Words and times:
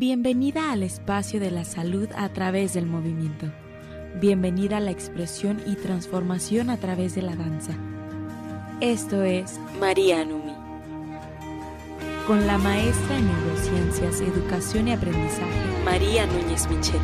Bienvenida 0.00 0.72
al 0.72 0.82
espacio 0.82 1.40
de 1.40 1.50
la 1.50 1.66
salud 1.66 2.08
a 2.16 2.30
través 2.30 2.72
del 2.72 2.86
movimiento. 2.86 3.52
Bienvenida 4.18 4.78
a 4.78 4.80
la 4.80 4.92
expresión 4.92 5.60
y 5.66 5.76
transformación 5.76 6.70
a 6.70 6.78
través 6.78 7.14
de 7.14 7.20
la 7.20 7.36
danza. 7.36 7.74
Esto 8.80 9.22
es 9.24 9.60
María 9.78 10.24
Numi. 10.24 10.54
Con 12.26 12.46
la 12.46 12.56
maestra 12.56 13.18
en 13.18 13.26
neurociencias, 13.26 14.22
educación 14.22 14.88
y 14.88 14.92
aprendizaje, 14.92 15.84
María 15.84 16.24
Núñez 16.24 16.66
Michel. 16.70 17.00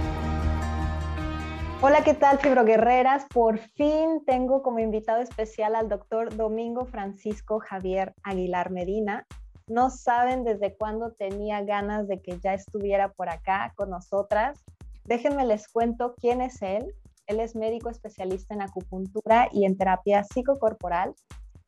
Hola, 1.83 2.03
¿qué 2.03 2.15
tal, 2.15 2.39
fibroguerreras? 2.39 3.27
Por 3.27 3.59
fin 3.59 4.25
tengo 4.25 4.63
como 4.63 4.79
invitado 4.79 5.21
especial 5.21 5.75
al 5.75 5.91
doctor 5.91 6.35
Domingo 6.35 6.87
Francisco 6.87 7.59
Javier 7.59 8.15
Aguilar 8.23 8.71
Medina, 8.71 9.27
no 9.69 9.91
saben 9.91 10.45
desde 10.45 10.75
cuándo 10.77 11.13
tenía 11.13 11.63
ganas 11.63 12.07
de 12.09 12.21
que 12.21 12.39
ya 12.39 12.55
estuviera 12.55 13.13
por 13.13 13.29
acá 13.29 13.73
con 13.77 13.91
nosotras. 13.91 14.63
Déjenme 15.05 15.45
les 15.45 15.69
cuento 15.69 16.15
quién 16.21 16.41
es 16.41 16.63
él. 16.63 16.95
Él 17.27 17.41
es 17.41 17.57
médico 17.57 17.91
especialista 17.91 18.55
en 18.55 18.63
acupuntura 18.63 19.49
y 19.53 19.65
en 19.65 19.77
terapia 19.77 20.23
psicocorporal. 20.25 21.15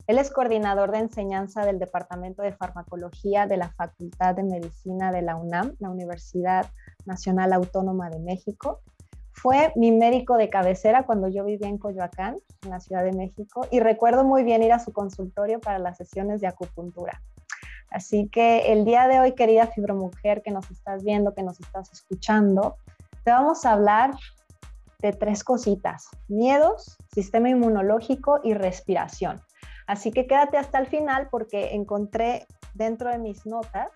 Él 0.07 0.19
es 0.19 0.31
coordinador 0.31 0.93
de 0.93 1.01
enseñanza 1.01 1.67
del 1.67 1.79
Departamento 1.79 2.43
de 2.43 2.53
Farmacología 2.53 3.47
de 3.47 3.59
la 3.59 3.71
Facultad 3.71 4.37
de 4.37 4.45
Medicina 4.45 5.13
de 5.13 5.23
la 5.23 5.37
UNAM, 5.37 5.75
la 5.81 5.91
Universidad 5.91 6.67
Nacional 7.05 7.53
Autónoma 7.53 8.09
de 8.09 8.21
México. 8.21 8.81
Fue 9.33 9.73
mi 9.77 9.93
médico 9.93 10.37
de 10.37 10.49
cabecera 10.49 11.05
cuando 11.05 11.29
yo 11.29 11.45
vivía 11.45 11.69
en 11.69 11.79
Coyoacán, 11.79 12.37
en 12.65 12.71
la 12.71 12.81
Ciudad 12.81 13.05
de 13.05 13.13
México, 13.13 13.67
y 13.71 13.81
recuerdo 13.81 14.25
muy 14.25 14.45
bien 14.45 14.63
ir 14.63 14.73
a 14.73 14.79
su 14.79 14.93
consultorio 14.93 15.61
para 15.61 15.79
las 15.79 15.99
sesiones 15.99 16.41
de 16.41 16.47
acupuntura. 16.47 17.21
Así 17.91 18.29
que 18.29 18.73
el 18.73 18.85
día 18.85 19.09
de 19.09 19.21
hoy, 19.21 19.33
querida 19.33 19.67
fibromujer 19.67 20.43
que 20.43 20.51
nos 20.51 20.71
estás 20.71 21.05
viendo, 21.05 21.35
que 21.35 21.43
nos 21.43 21.59
estás 21.61 21.91
escuchando, 21.93 22.77
te 23.25 23.31
vamos 23.31 23.65
a 23.65 23.73
hablar 23.73 24.15
de 25.01 25.13
tres 25.13 25.45
cositas, 25.45 26.09
miedos, 26.29 26.97
sistema 27.13 27.49
inmunológico 27.49 28.41
y 28.43 28.55
respiración. 28.55 29.41
Así 29.87 30.11
que 30.11 30.27
quédate 30.27 30.59
hasta 30.59 30.79
el 30.79 30.87
final 30.87 31.29
porque 31.31 31.75
encontré 31.75 32.47
dentro 32.75 33.11
de 33.11 33.19
mis 33.19 33.47
notas, 33.47 33.91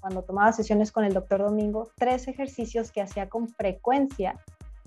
cuando 0.00 0.22
tomaba 0.22 0.52
sesiones 0.52 0.92
con 0.92 1.04
el 1.04 1.12
doctor 1.12 1.40
Domingo, 1.40 1.90
tres 1.96 2.28
ejercicios 2.28 2.92
que 2.92 3.02
hacía 3.02 3.28
con 3.28 3.48
frecuencia 3.48 4.38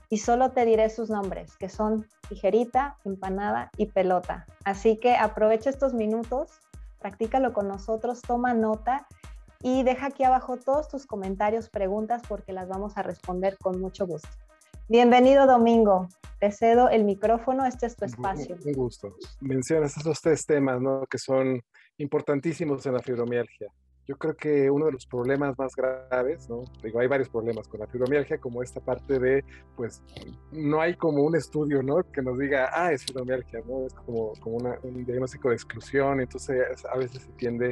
y 0.09 0.17
solo 0.17 0.51
te 0.51 0.65
diré 0.65 0.89
sus 0.89 1.09
nombres, 1.09 1.55
que 1.57 1.69
son 1.69 2.07
tijerita, 2.29 2.97
empanada 3.05 3.69
y 3.77 3.87
pelota. 3.87 4.45
Así 4.63 4.97
que 4.97 5.15
aprovecha 5.15 5.69
estos 5.69 5.93
minutos 5.93 6.49
practícalo 6.99 7.53
con 7.53 7.67
nosotros, 7.67 8.21
toma 8.21 8.53
nota 8.53 9.07
y 9.61 9.83
deja 9.83 10.07
aquí 10.07 10.23
abajo 10.23 10.57
todos 10.57 10.87
tus 10.87 11.05
comentarios, 11.05 11.69
preguntas, 11.69 12.21
porque 12.27 12.53
las 12.53 12.67
vamos 12.67 12.97
a 12.97 13.03
responder 13.03 13.57
con 13.57 13.79
mucho 13.79 14.05
gusto. 14.05 14.29
Bienvenido 14.87 15.45
Domingo, 15.45 16.07
te 16.39 16.51
cedo 16.51 16.89
el 16.89 17.03
micrófono, 17.03 17.65
este 17.65 17.85
es 17.85 17.95
tu 17.95 18.05
espacio. 18.05 18.55
Un 18.65 18.73
gusto. 18.73 19.15
Mencionas 19.41 19.97
esos 19.97 20.19
tres 20.21 20.45
temas 20.45 20.81
¿no? 20.81 21.05
que 21.09 21.17
son 21.17 21.61
importantísimos 21.97 22.85
en 22.85 22.93
la 22.93 22.99
fibromialgia. 22.99 23.67
Yo 24.09 24.17
creo 24.17 24.35
que 24.35 24.71
uno 24.71 24.87
de 24.87 24.93
los 24.93 25.05
problemas 25.05 25.55
más 25.59 25.75
graves, 25.75 26.49
¿no? 26.49 26.63
Digo, 26.81 26.99
hay 26.99 27.05
varios 27.05 27.29
problemas 27.29 27.67
con 27.67 27.79
la 27.79 27.85
fibromialgia, 27.85 28.39
como 28.39 28.63
esta 28.63 28.79
parte 28.79 29.19
de, 29.19 29.45
pues, 29.75 30.01
no 30.51 30.81
hay 30.81 30.95
como 30.95 31.21
un 31.21 31.35
estudio, 31.35 31.83
¿no? 31.83 32.01
Que 32.11 32.23
nos 32.23 32.39
diga, 32.39 32.71
ah, 32.73 32.91
es 32.91 33.05
fibromialgia, 33.05 33.61
¿no? 33.67 33.85
Es 33.85 33.93
como, 33.93 34.33
como 34.39 34.57
un 34.81 35.05
diagnóstico 35.05 35.49
de 35.49 35.55
exclusión, 35.55 36.21
entonces 36.21 36.83
a 36.91 36.97
veces 36.97 37.21
se 37.21 37.31
tiende 37.33 37.71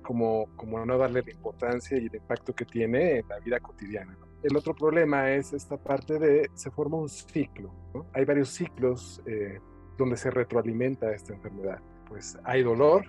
como, 0.00 0.46
como 0.56 0.82
no 0.86 0.96
darle 0.96 1.20
la 1.20 1.30
importancia 1.30 1.98
y 1.98 2.06
el 2.06 2.14
impacto 2.14 2.54
que 2.54 2.64
tiene 2.64 3.18
en 3.18 3.28
la 3.28 3.38
vida 3.40 3.60
cotidiana. 3.60 4.16
El 4.42 4.56
otro 4.56 4.74
problema 4.74 5.30
es 5.32 5.52
esta 5.52 5.76
parte 5.76 6.18
de, 6.18 6.48
se 6.54 6.70
forma 6.70 6.96
un 6.96 7.10
ciclo, 7.10 7.70
¿no? 7.92 8.06
Hay 8.14 8.24
varios 8.24 8.48
ciclos 8.48 9.20
eh, 9.26 9.60
donde 9.98 10.16
se 10.16 10.30
retroalimenta 10.30 11.12
esta 11.12 11.34
enfermedad. 11.34 11.80
Pues 12.08 12.38
hay 12.44 12.62
dolor, 12.62 13.04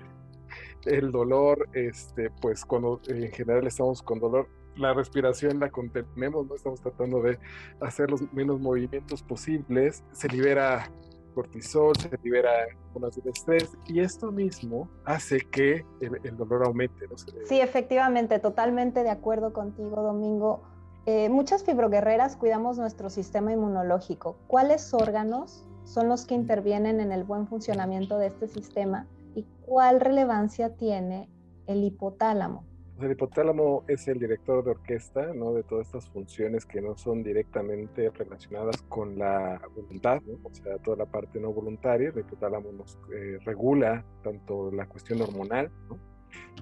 el 0.86 1.12
dolor, 1.12 1.68
este, 1.74 2.30
pues 2.42 2.66
cuando 2.66 3.02
en 3.08 3.32
general 3.32 3.68
estamos 3.68 4.02
con 4.02 4.20
dolor, 4.20 4.48
la 4.78 4.94
respiración 4.94 5.60
la 5.60 5.70
contenemos, 5.70 6.48
no 6.48 6.56
estamos 6.56 6.82
tratando 6.82 7.22
de 7.22 7.40
hacer 7.82 8.10
los 8.12 8.22
menos 8.34 8.60
movimientos 8.60 9.24
posibles, 9.24 10.04
se 10.12 10.28
libera 10.30 10.90
cortisol, 11.34 11.96
se 11.96 12.10
libera 12.24 12.50
hormonas 12.94 13.22
de 13.24 13.30
estrés 13.30 13.78
y 13.86 14.00
esto 14.00 14.32
mismo 14.32 14.90
hace 15.06 15.40
que 15.40 15.86
el, 16.02 16.38
dolor 16.38 16.66
aumente. 16.66 17.06
Sí, 17.46 17.62
efectivamente, 17.62 18.40
totalmente 18.40 19.04
de 19.04 19.12
acuerdo 19.12 19.54
contigo, 19.54 20.02
Domingo. 20.02 20.64
Eh, 21.06 21.30
muchas 21.30 21.64
fibroguerreras 21.64 22.36
cuidamos 22.36 22.78
nuestro 22.78 23.10
sistema 23.10 23.54
inmunológico. 23.54 24.38
¿Cuáles 24.48 24.94
órganos 24.94 25.64
son 25.86 26.10
los 26.10 26.26
que 26.26 26.36
intervienen 26.36 27.00
en 27.00 27.12
el 27.12 27.24
buen 27.24 27.48
funcionamiento 27.48 28.18
de 28.18 28.28
este 28.28 28.48
sistema 28.48 29.08
cuál 29.68 30.00
relevancia 30.00 30.76
tiene 30.78 31.30
el 31.68 31.84
hipotálamo. 31.84 32.66
El 33.02 33.12
hipotálamo 33.12 33.84
es 33.88 34.08
el 34.08 34.18
director 34.18 34.64
de 34.64 34.72
orquesta 34.72 35.34
¿no? 35.34 35.54
de 35.54 35.62
todas 35.64 35.88
estas 35.88 36.10
funciones 36.10 36.66
que 36.66 36.82
no 36.82 36.98
son 36.98 37.22
directamente 37.22 38.10
relacionadas 38.10 38.82
con 38.84 39.20
la 39.20 39.62
voluntad, 39.76 40.22
o 40.42 40.54
sea, 40.54 40.78
toda 40.80 40.98
la 40.98 41.06
parte 41.06 41.40
no 41.40 41.52
voluntaria. 41.52 42.10
El 42.10 42.20
hipotálamo 42.20 42.72
nos 42.72 42.98
eh, 43.14 43.38
regula 43.44 44.04
tanto 44.24 44.72
la 44.72 44.88
cuestión 44.88 45.22
hormonal, 45.22 45.70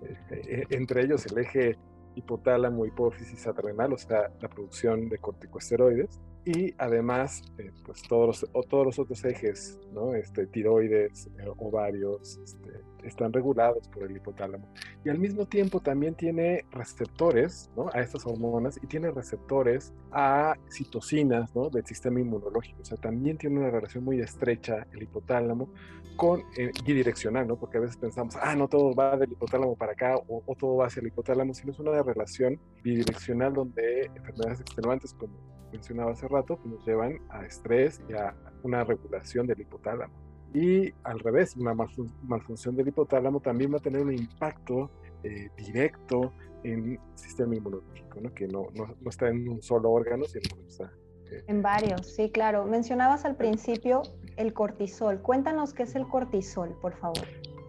eh, 0.02 0.42
eh, 0.48 0.64
entre 0.72 1.04
ellos 1.04 1.26
el 1.28 1.38
eje 1.38 1.78
hipotálamo, 2.16 2.86
hipófisis 2.86 3.46
adrenal, 3.48 3.94
o 3.94 3.98
sea, 3.98 4.32
la 4.42 4.50
producción 4.50 5.10
de 5.10 5.18
corticosteroides, 5.18 6.20
y 6.46 6.76
además, 6.78 7.42
eh, 7.58 7.72
pues 7.84 8.04
todos 8.04 8.28
los, 8.28 8.50
o 8.54 8.62
todos 8.62 8.86
los 8.86 9.00
otros 9.00 9.26
ejes, 9.26 9.80
¿no? 9.92 10.14
Este, 10.14 10.46
tiroides, 10.46 11.28
eh, 11.40 11.48
ovarios, 11.58 12.40
este, 12.44 12.82
están 13.04 13.34
regulados 13.34 13.88
por 13.88 14.04
el 14.04 14.16
hipotálamo. 14.16 14.72
Y 15.04 15.10
al 15.10 15.18
mismo 15.18 15.48
tiempo 15.48 15.80
también 15.80 16.14
tiene 16.14 16.64
receptores, 16.70 17.72
¿no? 17.76 17.90
A 17.94 18.02
estas 18.02 18.28
hormonas 18.28 18.80
y 18.82 18.86
tiene 18.86 19.10
receptores 19.10 19.92
a 20.12 20.56
citocinas, 20.70 21.56
¿no? 21.56 21.72
Del 21.72 21.86
sistema 21.86 22.20
inmunológico. 22.20 22.80
O 22.84 22.86
sea, 22.86 22.98
también 22.98 23.40
tiene 23.40 23.60
una 23.60 23.72
relación 23.72 24.04
muy 24.04 24.20
estrecha 24.20 24.86
el 24.92 25.02
hipotálamo 25.02 25.70
con, 26.16 26.42
eh, 26.58 26.72
bidireccional, 26.86 27.48
¿no? 27.48 27.58
Porque 27.58 27.78
a 27.78 27.82
veces 27.82 27.98
pensamos, 27.98 28.36
ah, 28.42 28.56
no 28.56 28.68
todo 28.68 28.94
va 28.94 29.18
del 29.18 29.32
hipotálamo 29.32 29.76
para 29.76 29.94
acá 29.94 30.16
o, 30.28 30.44
o 30.46 30.56
todo 30.56 30.78
va 30.78 30.88
hacia 30.88 31.02
el 31.02 31.08
hipotálamo, 31.08 31.54
sino 31.54 31.72
es 31.72 31.80
una 31.80 32.02
relación 32.02 32.60
bidireccional 32.84 33.54
donde 33.54 34.06
enfermedades 34.16 34.62
extenuantes 34.62 35.14
como 35.14 35.34
mencionaba 35.72 36.12
hace 36.12 36.28
rato, 36.28 36.62
que 36.62 36.70
nos 36.70 36.86
llevan 36.86 37.20
a 37.30 37.46
estrés 37.46 38.02
y 38.10 38.14
a 38.14 38.36
una 38.64 38.84
regulación 38.84 39.48
del 39.48 39.62
hipotálamo. 39.62 40.14
Y 40.54 40.94
al 41.04 41.20
revés, 41.20 41.56
una 41.58 41.74
malfunción 41.74 42.76
del 42.76 42.88
hipotálamo 42.88 43.42
también 43.42 43.74
va 43.74 43.78
a 43.78 43.82
tener 43.82 44.02
un 44.02 44.14
impacto 44.14 44.90
eh, 45.24 45.50
directo 45.58 46.32
en 46.64 46.94
el 46.94 47.00
sistema 47.16 47.56
inmunológico, 47.56 48.22
¿no? 48.22 48.34
que 48.34 48.48
no, 48.48 48.68
no, 48.74 48.96
no, 49.02 49.10
está 49.10 49.28
en 49.28 49.48
un 49.50 49.62
solo 49.62 49.92
órgano, 49.92 50.24
sino 50.26 50.44
que 50.56 50.68
está... 50.68 50.86
Eh, 51.30 51.44
en 51.48 51.62
varios, 51.62 52.16
sí, 52.16 52.30
claro. 52.30 52.66
Mencionabas 52.66 53.26
al 53.26 53.36
principio 53.36 54.04
el 54.38 54.54
cortisol. 54.54 55.22
Cuéntanos 55.22 55.74
qué 55.74 55.84
es 55.84 55.96
el 55.96 56.08
cortisol, 56.08 56.70
por 56.82 56.94
favor. 56.94 57.26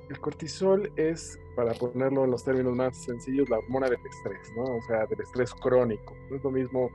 El 0.09 0.21
cortisol 0.21 0.93
es, 0.97 1.39
para 1.57 1.75
ponerlo 1.75 2.25
en 2.25 2.31
los 2.31 2.45
términos 2.45 2.77
más 2.77 2.97
sencillos, 2.97 3.49
la 3.49 3.59
hormona 3.59 3.89
del 3.89 3.99
estrés, 4.07 4.53
¿no? 4.57 4.63
O 4.63 4.83
sea, 4.87 5.05
del 5.07 5.21
estrés 5.21 5.53
crónico. 5.55 6.15
No 6.31 6.37
es 6.37 6.45
lo 6.45 6.51
mismo 6.51 6.91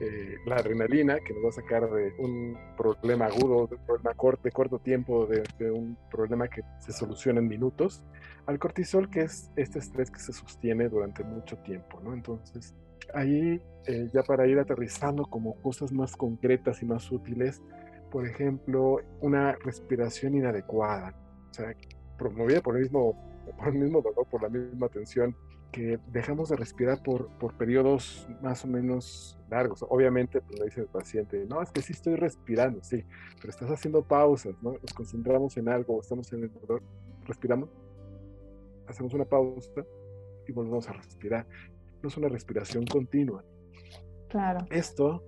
eh, 0.00 0.36
la 0.44 0.56
adrenalina, 0.56 1.20
que 1.20 1.32
nos 1.32 1.44
va 1.44 1.48
a 1.48 1.52
sacar 1.52 1.90
de 1.90 2.14
un 2.18 2.58
problema 2.76 3.26
agudo, 3.26 3.66
de 3.66 3.76
un 3.76 3.86
problema 3.86 4.14
corto, 4.14 4.42
de 4.42 4.50
corto 4.50 4.78
tiempo, 4.78 5.26
de, 5.26 5.70
un 5.70 5.96
problema 6.10 6.48
que 6.48 6.62
se 6.78 6.92
soluciona 6.92 7.40
en 7.40 7.48
minutos, 7.48 8.02
al 8.46 8.58
cortisol, 8.58 9.10
que 9.10 9.22
es 9.22 9.50
este 9.56 9.78
estrés 9.78 10.10
que 10.10 10.20
se 10.20 10.32
sostiene 10.32 10.88
durante 10.88 11.24
mucho 11.24 11.56
tiempo, 11.58 12.00
¿no? 12.02 12.12
Entonces, 12.12 12.74
ahí, 13.14 13.62
eh, 13.86 14.10
ya 14.12 14.22
para 14.22 14.46
ir 14.46 14.58
aterrizando 14.58 15.24
como 15.24 15.54
cosas 15.62 15.92
más 15.92 16.16
concretas 16.16 16.82
y 16.82 16.86
más 16.86 17.10
útiles, 17.10 17.62
por 18.10 18.26
ejemplo, 18.26 18.98
una 19.20 19.52
respiración 19.52 20.34
inadecuada. 20.34 21.14
O 21.50 21.54
sea, 21.54 21.74
promovida 22.18 22.60
por 22.60 22.76
el 22.76 22.82
mismo, 22.82 23.14
por 23.56 23.68
el 23.68 23.74
mismo 23.74 24.02
dolor, 24.02 24.26
por 24.28 24.42
la 24.42 24.48
misma 24.48 24.88
tensión, 24.88 25.34
que 25.72 25.98
dejamos 26.08 26.48
de 26.48 26.56
respirar 26.56 27.02
por, 27.02 27.28
por 27.38 27.56
periodos 27.56 28.28
más 28.42 28.64
o 28.64 28.68
menos 28.68 29.38
largos. 29.48 29.84
Obviamente, 29.88 30.40
pues 30.40 30.60
dice 30.64 30.80
el 30.80 30.86
paciente, 30.86 31.46
no, 31.46 31.62
es 31.62 31.70
que 31.70 31.82
sí 31.82 31.92
estoy 31.92 32.16
respirando, 32.16 32.82
sí, 32.82 33.04
pero 33.36 33.50
estás 33.50 33.70
haciendo 33.70 34.02
pausas, 34.02 34.54
¿no? 34.62 34.72
Nos 34.72 34.92
concentramos 34.92 35.56
en 35.56 35.68
algo, 35.68 36.00
estamos 36.00 36.32
en 36.32 36.44
el 36.44 36.52
dolor, 36.52 36.82
respiramos, 37.24 37.68
hacemos 38.86 39.14
una 39.14 39.24
pausa 39.24 39.84
y 40.46 40.52
volvemos 40.52 40.88
a 40.88 40.92
respirar. 40.92 41.46
No 42.02 42.08
es 42.08 42.16
una 42.16 42.28
respiración 42.28 42.84
continua. 42.86 43.44
Claro. 44.28 44.66
Esto, 44.70 45.22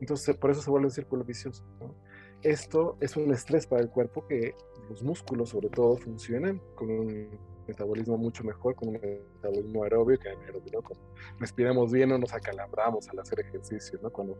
entonces, 0.00 0.36
por 0.36 0.50
eso 0.50 0.60
se 0.60 0.70
vuelve 0.70 0.86
un 0.86 0.92
círculo 0.92 1.24
vicioso, 1.24 1.64
¿no? 1.80 1.94
Esto 2.42 2.96
es 3.00 3.16
un 3.16 3.32
estrés 3.32 3.66
para 3.66 3.82
el 3.82 3.90
cuerpo 3.90 4.26
que 4.26 4.54
los 4.88 5.02
músculos 5.02 5.50
sobre 5.50 5.68
todo 5.68 5.96
funcionan 5.96 6.60
con 6.74 6.90
un 6.90 7.38
metabolismo 7.68 8.16
mucho 8.16 8.42
mejor 8.42 8.74
con 8.74 8.88
un 8.88 8.94
metabolismo 8.94 9.84
aeróbico 9.84 10.22
que 10.22 10.30
anaerobio, 10.30 10.82
Cuando 10.82 11.04
respiramos 11.38 11.92
bien 11.92 12.08
no 12.08 12.18
nos 12.18 12.32
acalambramos 12.32 13.08
al 13.08 13.18
hacer 13.18 13.40
ejercicio, 13.40 13.98
¿no? 14.02 14.10
Cuando 14.10 14.38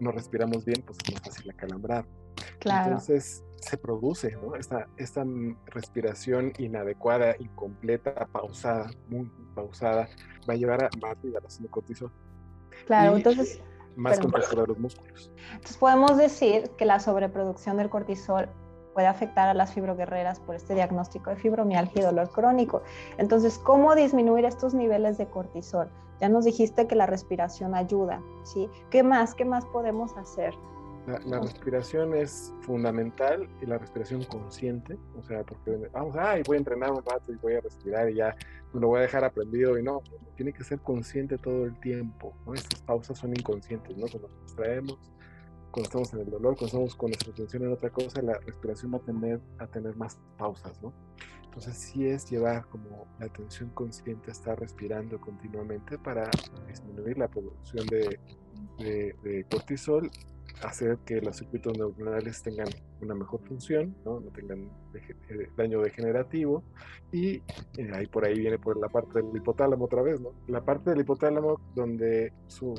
no 0.00 0.10
respiramos 0.10 0.64
bien, 0.64 0.82
pues 0.82 0.98
es 1.04 1.12
más 1.12 1.22
fácil 1.22 1.50
acalambrar. 1.50 2.06
Claro. 2.58 2.92
Entonces 2.92 3.44
se 3.56 3.76
produce, 3.76 4.32
¿no? 4.36 4.56
Esta, 4.56 4.88
esta 4.96 5.24
respiración 5.66 6.52
inadecuada, 6.58 7.36
incompleta, 7.38 8.26
pausada, 8.32 8.90
muy 9.08 9.30
pausada, 9.54 10.08
va 10.48 10.54
a 10.54 10.56
llevar 10.56 10.84
a 10.84 10.90
más 11.00 11.22
liberación 11.22 11.64
de 11.64 11.68
cortisol. 11.70 12.10
Claro, 12.86 13.16
entonces... 13.16 13.60
Más 13.96 14.18
contractura 14.18 14.62
de 14.62 14.68
los 14.68 14.78
músculos. 14.78 15.30
Entonces 15.52 15.76
podemos 15.76 16.16
decir 16.16 16.70
que 16.76 16.84
la 16.84 17.00
sobreproducción 17.00 17.76
del 17.76 17.90
cortisol 17.90 18.48
puede 18.94 19.06
afectar 19.06 19.48
a 19.48 19.54
las 19.54 19.72
fibroguerreras 19.72 20.40
por 20.40 20.54
este 20.54 20.74
diagnóstico 20.74 21.30
de 21.30 21.36
fibromialgia 21.36 22.02
y 22.02 22.04
dolor 22.04 22.30
crónico. 22.30 22.82
Entonces, 23.18 23.58
¿cómo 23.58 23.94
disminuir 23.94 24.44
estos 24.44 24.74
niveles 24.74 25.18
de 25.18 25.26
cortisol? 25.26 25.88
Ya 26.20 26.28
nos 26.28 26.44
dijiste 26.44 26.86
que 26.86 26.94
la 26.94 27.06
respiración 27.06 27.74
ayuda, 27.74 28.20
¿sí? 28.42 28.68
¿Qué 28.90 29.02
más? 29.02 29.34
¿Qué 29.34 29.44
más 29.44 29.64
podemos 29.66 30.16
hacer? 30.16 30.54
La, 31.26 31.40
respiración 31.40 32.14
es 32.14 32.52
fundamental 32.60 33.48
y 33.60 33.66
la 33.66 33.78
respiración 33.78 34.22
consciente, 34.24 34.98
o 35.16 35.22
sea, 35.22 35.42
porque 35.44 35.76
vamos, 35.92 36.16
ay, 36.18 36.42
voy 36.46 36.56
a 36.56 36.58
entrenar 36.58 36.92
un 36.92 37.04
rato 37.04 37.32
y 37.32 37.36
voy 37.36 37.54
a 37.54 37.60
respirar 37.60 38.10
y 38.10 38.16
ya 38.16 38.36
lo 38.72 38.88
voy 38.88 38.98
a 38.98 39.02
dejar 39.02 39.24
aprendido 39.24 39.78
y 39.78 39.82
no, 39.82 40.02
tiene 40.36 40.52
que 40.52 40.62
ser 40.62 40.78
consciente 40.80 41.38
todo 41.38 41.64
el 41.64 41.78
tiempo, 41.80 42.34
¿no? 42.46 42.54
Estas 42.54 42.80
pausas 42.82 43.18
son 43.18 43.30
inconscientes, 43.30 43.96
¿no? 43.96 44.06
Cuando 44.08 44.28
nos 44.28 44.42
distraemos, 44.42 44.98
cuando 45.70 45.88
estamos 45.88 46.12
en 46.14 46.20
el 46.20 46.30
dolor, 46.30 46.54
cuando 46.54 46.66
estamos 46.66 46.94
con 46.94 47.10
nuestra 47.10 47.32
atención 47.32 47.64
en 47.64 47.72
otra 47.72 47.90
cosa, 47.90 48.22
la 48.22 48.34
respiración 48.34 48.92
va 48.92 48.98
a 48.98 49.00
tener, 49.00 49.40
a 49.58 49.66
tener 49.66 49.96
más 49.96 50.18
pausas, 50.38 50.80
¿no? 50.82 50.92
Entonces 51.44 51.76
sí 51.76 52.06
es 52.06 52.30
llevar 52.30 52.64
como 52.66 53.08
la 53.18 53.26
atención 53.26 53.70
consciente 53.70 54.30
a 54.30 54.32
estar 54.32 54.60
respirando 54.60 55.20
continuamente 55.20 55.98
para 55.98 56.30
disminuir 56.68 57.18
la 57.18 57.26
producción 57.26 57.86
de, 57.88 58.20
de, 58.78 59.46
cortisol, 59.50 60.10
hacer 60.62 60.98
que 61.06 61.20
los 61.20 61.36
circuitos 61.36 61.76
neuronales 61.76 62.42
tengan 62.42 62.68
una 63.00 63.14
mejor 63.14 63.40
función, 63.46 63.96
no, 64.04 64.20
no 64.20 64.30
tengan 64.30 64.70
eh, 64.94 65.48
daño 65.56 65.80
degenerativo 65.80 66.62
y 67.12 67.36
eh, 67.78 67.90
ahí 67.94 68.06
por 68.06 68.24
ahí 68.24 68.38
viene 68.38 68.58
por 68.58 68.78
la 68.78 68.88
parte 68.88 69.22
del 69.22 69.36
hipotálamo 69.36 69.84
otra 69.84 70.02
vez, 70.02 70.20
¿no? 70.20 70.32
La 70.48 70.64
parte 70.64 70.90
del 70.90 71.00
hipotálamo 71.00 71.60
donde 71.74 72.32
su 72.46 72.74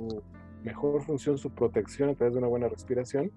mejor 0.63 1.01
función, 1.03 1.37
su 1.37 1.49
protección 1.49 2.09
a 2.09 2.15
través 2.15 2.33
de 2.33 2.39
una 2.39 2.47
buena 2.47 2.67
respiración, 2.67 3.31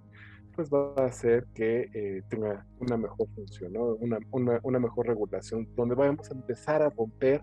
pues 0.54 0.70
va 0.70 0.92
a 0.96 1.06
hacer 1.06 1.46
que 1.54 1.90
eh, 1.92 2.22
tenga 2.28 2.64
una 2.78 2.96
mejor 2.96 3.28
función, 3.34 3.72
¿no? 3.72 3.94
una, 3.96 4.19
una, 4.31 4.78
mejor 4.78 5.06
regulación, 5.08 5.69
donde 5.75 5.94
vamos 5.94 6.31
a 6.31 6.34
empezar 6.34 6.82
a 6.82 6.90
romper 6.90 7.42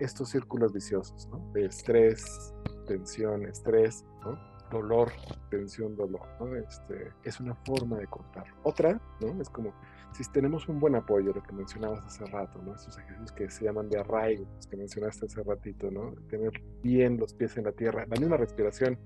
estos 0.00 0.30
círculos 0.30 0.72
viciosos 0.72 1.28
¿no? 1.28 1.50
de 1.52 1.66
estrés, 1.66 2.54
tensión, 2.86 3.46
estrés, 3.46 4.04
¿no? 4.24 4.55
Dolor, 4.70 5.12
tensión, 5.50 5.96
dolor. 5.96 6.26
¿no? 6.40 6.54
Este, 6.56 7.12
es 7.22 7.40
una 7.40 7.54
forma 7.54 7.98
de 7.98 8.06
cortar. 8.06 8.44
Otra, 8.62 9.00
¿no? 9.20 9.40
es 9.40 9.48
como 9.48 9.72
si 10.12 10.24
tenemos 10.30 10.68
un 10.68 10.80
buen 10.80 10.94
apoyo, 10.94 11.32
lo 11.32 11.42
que 11.42 11.52
mencionabas 11.52 12.04
hace 12.04 12.24
rato, 12.26 12.60
¿no? 12.62 12.74
estos 12.74 12.96
ejercicios 12.96 13.32
que 13.32 13.50
se 13.50 13.64
llaman 13.64 13.88
de 13.88 13.98
arraigo, 13.98 14.46
que 14.70 14.76
mencionaste 14.76 15.26
hace 15.26 15.42
ratito, 15.42 15.90
¿no? 15.90 16.12
tener 16.28 16.52
bien 16.82 17.18
los 17.18 17.34
pies 17.34 17.56
en 17.56 17.64
la 17.64 17.72
tierra, 17.72 18.06
la 18.08 18.18
misma 18.18 18.36
respiración 18.36 18.98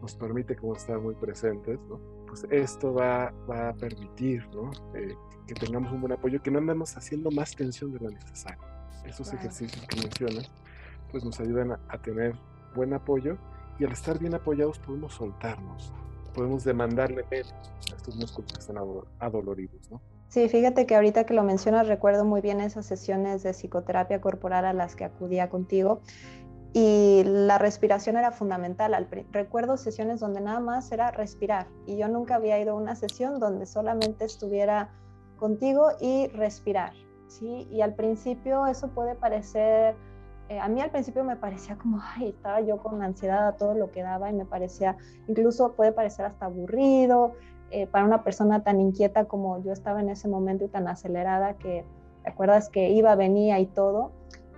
nos 0.00 0.14
permite 0.14 0.56
como 0.56 0.74
estar 0.74 0.98
muy 0.98 1.14
presentes, 1.14 1.78
¿no? 1.88 2.00
pues 2.30 2.46
esto 2.48 2.94
va, 2.94 3.32
va 3.50 3.70
a 3.70 3.74
permitir 3.74 4.46
¿no? 4.54 4.70
Eh, 4.94 5.14
que 5.46 5.54
tengamos 5.54 5.92
un 5.92 6.00
buen 6.00 6.12
apoyo, 6.12 6.40
que 6.40 6.50
no 6.50 6.58
andemos 6.58 6.96
haciendo 6.96 7.30
más 7.32 7.56
tensión 7.56 7.92
de 7.92 7.98
la 7.98 8.10
necesaria. 8.10 8.58
Esos 9.04 9.32
ejercicios 9.32 9.84
que 9.88 10.00
mencionas, 10.00 10.48
pues 11.10 11.24
nos 11.24 11.40
ayudan 11.40 11.72
a, 11.72 11.98
tener 12.02 12.36
buen 12.76 12.94
apoyo 12.94 13.36
y 13.80 13.84
al 13.84 13.92
estar 13.92 14.18
bien 14.18 14.34
apoyados 14.34 14.78
podemos 14.78 15.14
soltarnos, 15.14 15.92
podemos 16.34 16.64
demandarle 16.64 17.24
menos 17.30 17.52
a 17.90 17.96
estos 17.96 18.14
músculos 18.14 18.52
que 18.52 18.60
están 18.60 18.76
adoloridos, 19.18 19.90
¿no? 19.90 20.00
Sí, 20.28 20.48
fíjate 20.48 20.86
que 20.86 20.94
ahorita 20.94 21.24
que 21.24 21.34
lo 21.34 21.42
mencionas 21.42 21.88
recuerdo 21.88 22.24
muy 22.24 22.40
bien 22.40 22.60
esas 22.60 22.86
sesiones 22.86 23.42
de 23.42 23.52
psicoterapia 23.52 24.20
corporal 24.20 24.64
a 24.64 24.72
las 24.72 24.94
que 24.94 25.04
acudía 25.04 25.48
contigo 25.48 26.02
y 26.72 27.22
la 27.24 27.58
respiración 27.58 28.16
era 28.16 28.30
fundamental. 28.30 29.08
recuerdo 29.32 29.76
sesiones 29.76 30.20
donde 30.20 30.40
nada 30.40 30.60
más 30.60 30.92
era 30.92 31.10
respirar 31.10 31.66
y 31.84 31.96
yo 31.96 32.06
nunca 32.06 32.36
había 32.36 32.60
ido 32.60 32.72
a 32.72 32.74
una 32.74 32.94
sesión 32.94 33.40
donde 33.40 33.66
solamente 33.66 34.24
estuviera 34.24 34.90
contigo 35.36 35.88
y 36.00 36.28
respirar, 36.28 36.92
¿sí? 37.26 37.66
Y 37.70 37.80
al 37.80 37.94
principio 37.94 38.66
eso 38.66 38.88
puede 38.88 39.16
parecer, 39.16 39.96
eh, 40.50 40.58
a 40.58 40.68
mí 40.68 40.80
al 40.80 40.90
principio 40.90 41.22
me 41.22 41.36
parecía 41.36 41.76
como, 41.76 42.00
ay, 42.02 42.30
estaba 42.30 42.60
yo 42.60 42.78
con 42.78 43.00
ansiedad 43.04 43.46
a 43.46 43.52
todo 43.52 43.74
lo 43.74 43.92
que 43.92 44.02
daba 44.02 44.30
y 44.30 44.32
me 44.32 44.44
parecía, 44.44 44.96
incluso 45.28 45.74
puede 45.74 45.92
parecer 45.92 46.26
hasta 46.26 46.46
aburrido 46.46 47.34
eh, 47.70 47.86
para 47.86 48.04
una 48.04 48.24
persona 48.24 48.64
tan 48.64 48.80
inquieta 48.80 49.26
como 49.26 49.62
yo 49.62 49.72
estaba 49.72 50.00
en 50.00 50.08
ese 50.08 50.26
momento 50.26 50.64
y 50.64 50.68
tan 50.68 50.88
acelerada 50.88 51.54
que, 51.54 51.84
¿te 52.24 52.30
acuerdas 52.30 52.68
que 52.68 52.90
iba, 52.90 53.14
venía 53.14 53.60
y 53.60 53.66
todo? 53.66 54.10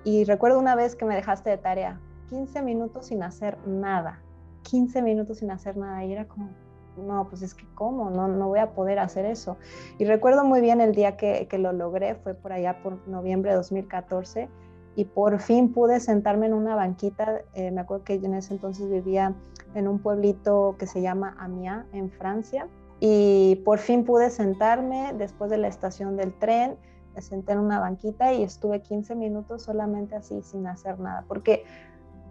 Y 0.02 0.24
recuerdo 0.24 0.58
una 0.58 0.74
vez 0.76 0.96
que 0.96 1.04
me 1.04 1.14
dejaste 1.14 1.50
de 1.50 1.58
tarea, 1.58 2.00
15 2.30 2.62
minutos 2.62 3.08
sin 3.08 3.22
hacer 3.22 3.58
nada, 3.66 4.22
15 4.62 5.02
minutos 5.02 5.40
sin 5.40 5.50
hacer 5.50 5.76
nada. 5.76 6.02
Y 6.06 6.12
era 6.14 6.26
como, 6.26 6.48
no, 6.96 7.28
pues 7.28 7.42
es 7.42 7.52
que 7.52 7.66
cómo, 7.74 8.08
no, 8.08 8.28
no 8.28 8.48
voy 8.48 8.60
a 8.60 8.70
poder 8.70 8.98
hacer 8.98 9.26
eso. 9.26 9.58
Y 9.98 10.06
recuerdo 10.06 10.42
muy 10.42 10.62
bien 10.62 10.80
el 10.80 10.94
día 10.94 11.18
que, 11.18 11.46
que 11.48 11.58
lo 11.58 11.74
logré, 11.74 12.14
fue 12.14 12.32
por 12.32 12.54
allá 12.54 12.82
por 12.82 13.06
noviembre 13.06 13.50
de 13.50 13.58
2014 13.58 14.48
y 14.96 15.04
por 15.04 15.38
fin 15.40 15.72
pude 15.72 16.00
sentarme 16.00 16.46
en 16.46 16.54
una 16.54 16.74
banquita. 16.74 17.42
Eh, 17.54 17.70
me 17.70 17.80
acuerdo 17.80 18.04
que 18.04 18.14
en 18.14 18.34
ese 18.34 18.54
entonces 18.54 18.90
vivía 18.90 19.34
en 19.74 19.88
un 19.88 19.98
pueblito 19.98 20.76
que 20.78 20.86
se 20.86 21.00
llama 21.00 21.36
Amiens, 21.38 21.86
en 21.92 22.10
Francia. 22.10 22.68
Y 23.00 23.56
por 23.64 23.78
fin 23.78 24.04
pude 24.04 24.30
sentarme 24.30 25.12
después 25.16 25.50
de 25.50 25.58
la 25.58 25.68
estación 25.68 26.16
del 26.16 26.32
tren 26.34 26.76
me 27.14 27.22
senté 27.22 27.52
en 27.52 27.58
una 27.58 27.80
banquita 27.80 28.32
y 28.32 28.42
estuve 28.42 28.80
15 28.80 29.14
minutos 29.14 29.62
solamente 29.62 30.14
así 30.16 30.42
sin 30.42 30.66
hacer 30.66 30.98
nada, 30.98 31.24
porque 31.28 31.64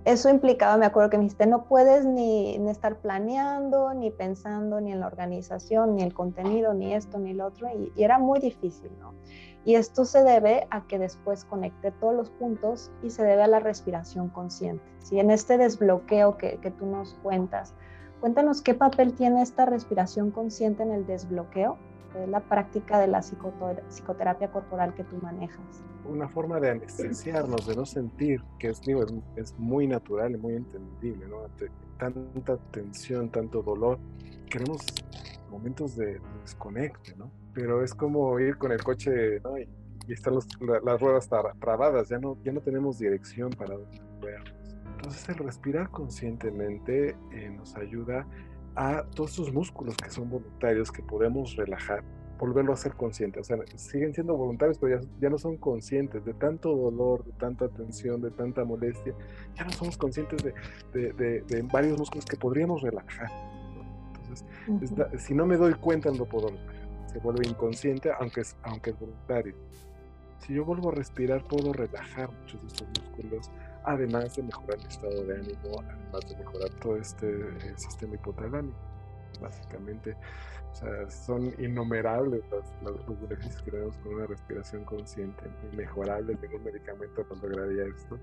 eso 0.03 0.30
implicaba, 0.30 0.77
me 0.77 0.86
acuerdo 0.86 1.12
que 1.12 1.18
me 1.18 1.24
dijiste, 1.24 1.45
no 1.45 1.65
puedes 1.65 2.06
ni, 2.06 2.56
estar 2.69 2.98
planeando, 2.98 3.94
ni 3.94 4.09
pensando, 4.09 4.81
ni 4.81 4.92
en 4.92 5.00
la 5.00 5.07
organización, 5.07 5.95
ni 5.95 6.01
el 6.01 6.13
contenido, 6.13 6.74
ni 6.74 6.94
esto, 6.94 7.19
ni 7.19 7.33
lo 7.33 7.45
otro, 7.45 7.68
y, 7.69 7.92
era 8.01 8.18
muy 8.18 8.39
difícil, 8.39 8.92
¿no? 9.00 9.13
Y 9.63 9.75
esto 9.75 10.06
se 10.06 10.24
debe 10.24 10.65
a 10.71 10.88
que 10.88 10.98
después 10.98 11.45
conecté 11.45 11.92
todos 11.92 12.15
los 12.15 12.31
puntos 12.31 12.92
y 13.03 13.12
se 13.12 13.24
debe 13.24 13.44
a 13.44 13.48
la 13.48 13.59
respiración 13.59 14.30
consciente. 14.30 14.83
Si 15.00 15.19
En 15.19 15.30
este 15.30 15.59
desbloqueo 15.59 16.36
que, 16.36 16.57
que 16.57 16.71
tú 16.71 16.88
nos 16.88 17.13
cuentas, 17.21 17.75
cuéntanos 18.19 18.63
qué 18.63 18.74
papel 18.74 19.13
tiene 19.13 19.43
esta 19.43 19.65
respiración 19.65 20.31
consciente 20.31 20.81
en 20.81 20.91
el 20.91 21.05
desbloqueo 21.05 21.77
la 22.27 22.41
práctica 22.41 23.00
de 23.00 23.08
la 23.08 23.22
psicoterapia 23.22 24.51
corporal 24.51 24.94
que 24.94 25.03
tú 25.03 25.18
manejas. 25.22 25.84
Una 26.06 26.27
forma 26.27 26.60
de 26.60 26.72
anestesiarnos, 26.72 27.68
de 27.68 27.75
no 27.75 27.86
sentir, 27.86 28.44
que 28.60 28.70
es, 28.70 28.82
muy 29.58 29.88
natural 29.88 30.34
y 30.34 30.38
muy 30.38 30.56
entendible, 30.56 31.27
¿no? 31.27 31.38
tanta 31.98 32.58
tensión, 32.72 33.30
tanto 33.30 33.62
dolor, 33.62 34.00
queremos 34.50 34.82
momentos 35.51 35.96
de, 35.96 36.20
desconecte, 36.41 37.15
¿no? 37.15 37.32
Pero 37.53 37.84
es 37.84 37.94
como 37.94 38.39
ir 38.39 38.58
con 38.58 38.72
el 38.72 38.84
coche. 38.84 39.41
Y, 40.08 40.13
están 40.13 40.34
las 40.34 41.00
ruedas 41.00 41.30
trabadas, 41.60 42.10
ya 42.10 42.18
no, 42.18 42.36
ya 42.44 42.51
no 42.51 42.60
tenemos 42.60 42.98
dirección 42.98 43.51
para 43.51 43.75
donde 43.75 44.01
Entonces 44.98 45.30
el 45.30 45.36
respirar 45.36 45.89
conscientemente 45.89 47.15
eh, 47.32 47.50
nos 47.51 47.75
ayuda 47.75 48.25
todos 49.15 49.33
esos 49.33 49.53
músculos 49.53 49.95
que 49.97 50.09
son 50.09 50.29
voluntarios, 50.29 50.91
que 50.91 51.01
podemos 51.01 51.55
relajar, 51.55 52.03
volverlo 52.39 52.73
a 52.73 52.75
ser 52.75 52.93
consciente. 52.95 53.39
O 53.39 53.43
sea, 53.43 53.57
siguen 53.75 54.13
siendo 54.13 54.35
voluntarios, 54.35 54.77
pero 54.77 55.01
ya, 55.19 55.29
no 55.29 55.37
son 55.37 55.57
conscientes 55.57 56.23
de 56.25 56.33
tanto 56.33 56.75
dolor, 56.75 57.23
de 57.25 57.33
tanta 57.33 57.67
tensión, 57.69 58.21
de 58.21 58.31
tanta 58.31 58.63
molestia. 58.63 59.13
Ya 59.55 59.65
no 59.65 59.71
somos 59.71 59.97
conscientes 59.97 60.43
de, 60.93 61.13
de, 61.13 61.61
varios 61.71 61.97
músculos 61.97 62.25
que 62.25 62.37
podríamos 62.37 62.81
relajar. 62.81 63.29
Entonces, 64.67 65.21
si 65.21 65.33
no 65.33 65.45
me 65.45 65.57
doy 65.57 65.73
cuenta, 65.73 66.09
no 66.11 66.25
puedo 66.25 66.47
relajar. 66.47 66.81
Se 67.07 67.19
vuelve 67.19 67.45
inconsciente, 67.45 68.09
aunque 68.19 68.41
es, 68.41 68.55
aunque 68.63 68.91
es 68.91 68.99
voluntario. 68.99 69.53
Si 70.39 70.53
yo 70.53 70.65
vuelvo 70.65 70.89
a 70.89 70.95
respirar, 70.95 71.43
puedo 71.43 71.73
relajar 71.73 72.31
muchos 72.31 72.61
de 72.61 72.67
estos 72.67 72.87
músculos 72.87 73.51
además 73.83 74.35
de 74.35 74.43
mejorar 74.43 74.79
el 74.79 74.88
estado 74.88 75.25
de 75.25 75.35
ánimo, 75.35 75.81
además 75.88 76.29
de 76.29 76.35
mejorar 76.38 76.69
todo 76.81 76.97
este 76.97 77.27
eh, 77.27 77.73
sistema 77.77 78.15
hipotalámico. 78.15 78.90
Básicamente. 79.41 80.15
O 80.71 80.75
sea, 80.75 81.10
son 81.10 81.53
innumerables 81.60 82.41
los, 82.50 82.65
los, 83.05 83.21
beneficios 83.21 83.62
que 83.63 83.71
tenemos 83.71 83.98
con 83.98 84.13
una 84.13 84.25
respiración 84.25 84.86
consciente, 84.86 85.43
inmejorables, 85.74 86.39
ningún 86.41 86.63
medicamento 86.63 87.25
nos 87.29 87.41
lograría 87.41 87.86
esto. 87.88 88.17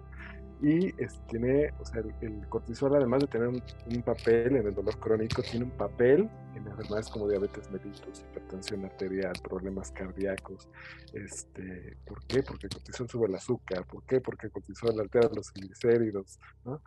Y 0.60 0.92
tiene, 1.28 1.70
o 1.78 1.84
sea, 1.84 2.02
el, 2.20 2.48
cortisol, 2.48 2.96
además 2.96 3.20
de 3.20 3.26
tener 3.28 3.48
un, 3.48 4.02
papel 4.02 4.56
en 4.56 4.66
el 4.66 4.74
dolor 4.74 4.98
crónico, 4.98 5.42
tiene 5.42 5.66
un 5.66 5.70
papel 5.70 6.28
en 6.56 6.66
enfermedades 6.66 7.08
como 7.10 7.28
diabetes 7.28 7.70
mellitus, 7.70 8.22
hipertensión 8.22 8.84
arterial, 8.84 9.34
problemas 9.42 9.92
cardíacos. 9.92 10.68
Este, 11.12 11.96
¿Por 12.04 12.24
qué? 12.26 12.42
Porque 12.42 12.66
el 12.66 12.72
cortisol 12.72 13.08
sube 13.08 13.26
el 13.28 13.34
azúcar. 13.36 13.86
¿Por 13.86 14.04
qué? 14.04 14.20
Porque 14.20 14.46
el 14.46 14.52
cortisol 14.52 14.98
altera 14.98 15.28
los 15.32 15.52
glicéridos. 15.52 16.40
¿no? 16.64 16.82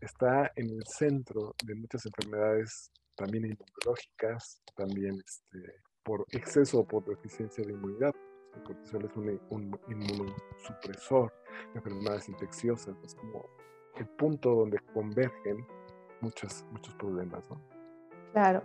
Está 0.00 0.50
en 0.56 0.70
el 0.70 0.84
centro 0.84 1.54
de 1.64 1.76
muchas 1.76 2.04
enfermedades 2.06 2.90
también 3.14 3.44
inmunológicas, 3.46 4.62
también 4.76 5.18
este, 5.24 5.58
por 6.02 6.24
exceso 6.32 6.80
o 6.80 6.86
por 6.86 7.04
deficiencia 7.04 7.64
de 7.64 7.72
inmunidad. 7.72 8.12
El 8.54 8.62
cortisol 8.64 9.04
es 9.04 9.16
un, 9.16 9.40
un 9.50 9.80
inmunosupresor 9.88 11.32
de 11.72 11.78
enfermedades 11.78 12.28
infecciosas, 12.28 12.94
es 13.04 13.14
como 13.14 13.46
el 13.96 14.08
punto 14.08 14.54
donde 14.54 14.78
convergen 14.92 15.66
muchos, 16.20 16.64
muchos 16.70 16.94
problemas. 16.94 17.48
¿no? 17.50 17.60
Claro. 18.32 18.62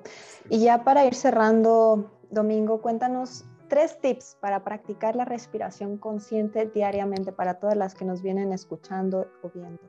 Y 0.49 0.63
ya 0.63 0.83
para 0.83 1.05
ir 1.05 1.15
cerrando, 1.15 2.11
Domingo, 2.29 2.81
cuéntanos 2.81 3.45
tres 3.67 3.99
tips 3.99 4.37
para 4.39 4.63
practicar 4.63 5.15
la 5.15 5.25
respiración 5.25 5.97
consciente 5.97 6.67
diariamente 6.73 7.31
para 7.31 7.55
todas 7.59 7.75
las 7.75 7.93
que 7.93 8.05
nos 8.05 8.21
vienen 8.21 8.53
escuchando 8.53 9.27
o 9.43 9.49
viendo. 9.49 9.81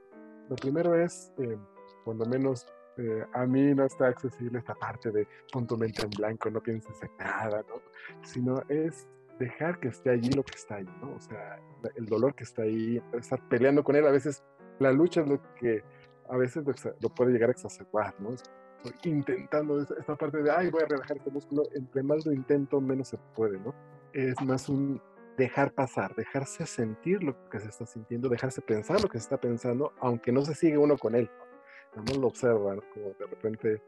Lo 0.48 0.56
primero 0.56 0.94
es, 0.94 1.32
eh, 1.38 1.58
cuando 2.04 2.26
menos 2.26 2.66
eh, 2.98 3.24
a 3.32 3.46
mí 3.46 3.74
no 3.74 3.84
está 3.84 4.08
accesible 4.08 4.58
esta 4.58 4.74
parte 4.74 5.10
de 5.10 5.26
punto 5.52 5.76
mente 5.76 6.02
en 6.02 6.10
blanco, 6.10 6.50
no 6.50 6.60
pienses 6.60 7.00
en 7.02 7.10
nada, 7.18 7.64
¿no? 7.68 7.80
Sino 8.22 8.62
es 8.68 9.06
dejar 9.38 9.78
que 9.78 9.88
esté 9.88 10.10
allí 10.10 10.30
lo 10.30 10.42
que 10.42 10.56
está 10.56 10.76
ahí, 10.76 10.88
¿no? 11.00 11.14
O 11.14 11.20
sea, 11.20 11.60
el 11.94 12.06
dolor 12.06 12.34
que 12.34 12.44
está 12.44 12.62
ahí, 12.62 13.00
estar 13.12 13.40
peleando 13.48 13.84
con 13.84 13.94
él, 13.94 14.06
a 14.06 14.10
veces 14.10 14.42
la 14.80 14.92
lucha 14.92 15.20
es 15.20 15.28
lo 15.28 15.40
que 15.54 15.84
a 16.28 16.36
veces 16.36 16.64
lo, 17.00 17.08
puede 17.08 17.32
llegar 17.32 17.48
a 17.48 17.52
exacerbar, 17.52 18.14
¿no? 18.18 18.34
Estoy 18.34 18.92
intentando 19.04 19.80
esta 19.80 20.16
parte 20.16 20.42
de, 20.42 20.50
ay, 20.50 20.70
voy 20.70 20.82
a 20.82 20.86
relajar 20.86 21.16
este 21.16 21.30
músculo, 21.30 21.62
entre 21.74 22.02
más 22.02 22.26
lo 22.26 22.32
intento, 22.32 22.80
menos 22.80 23.08
se 23.08 23.18
puede, 23.34 23.58
¿no? 23.58 23.74
Es 24.12 24.40
más 24.42 24.68
un 24.68 25.00
dejar 25.36 25.72
pasar, 25.72 26.14
dejarse 26.16 26.66
sentir 26.66 27.22
lo 27.22 27.48
que 27.48 27.60
se 27.60 27.68
está 27.68 27.86
sintiendo, 27.86 28.28
dejarse 28.28 28.60
pensar 28.60 29.00
lo 29.00 29.08
que 29.08 29.18
se 29.18 29.22
está 29.24 29.40
pensando, 29.40 29.92
aunque 30.00 30.32
no 30.32 30.44
se 30.44 30.54
sigue 30.54 30.76
uno 30.76 30.98
con 30.98 31.14
él, 31.14 31.30
¿no? 31.38 31.47
No 31.96 32.20
lo 32.20 32.26
observa, 32.28 32.74
¿no? 32.74 32.82
como 32.92 33.06
de 33.10 33.26
repente, 33.26 33.82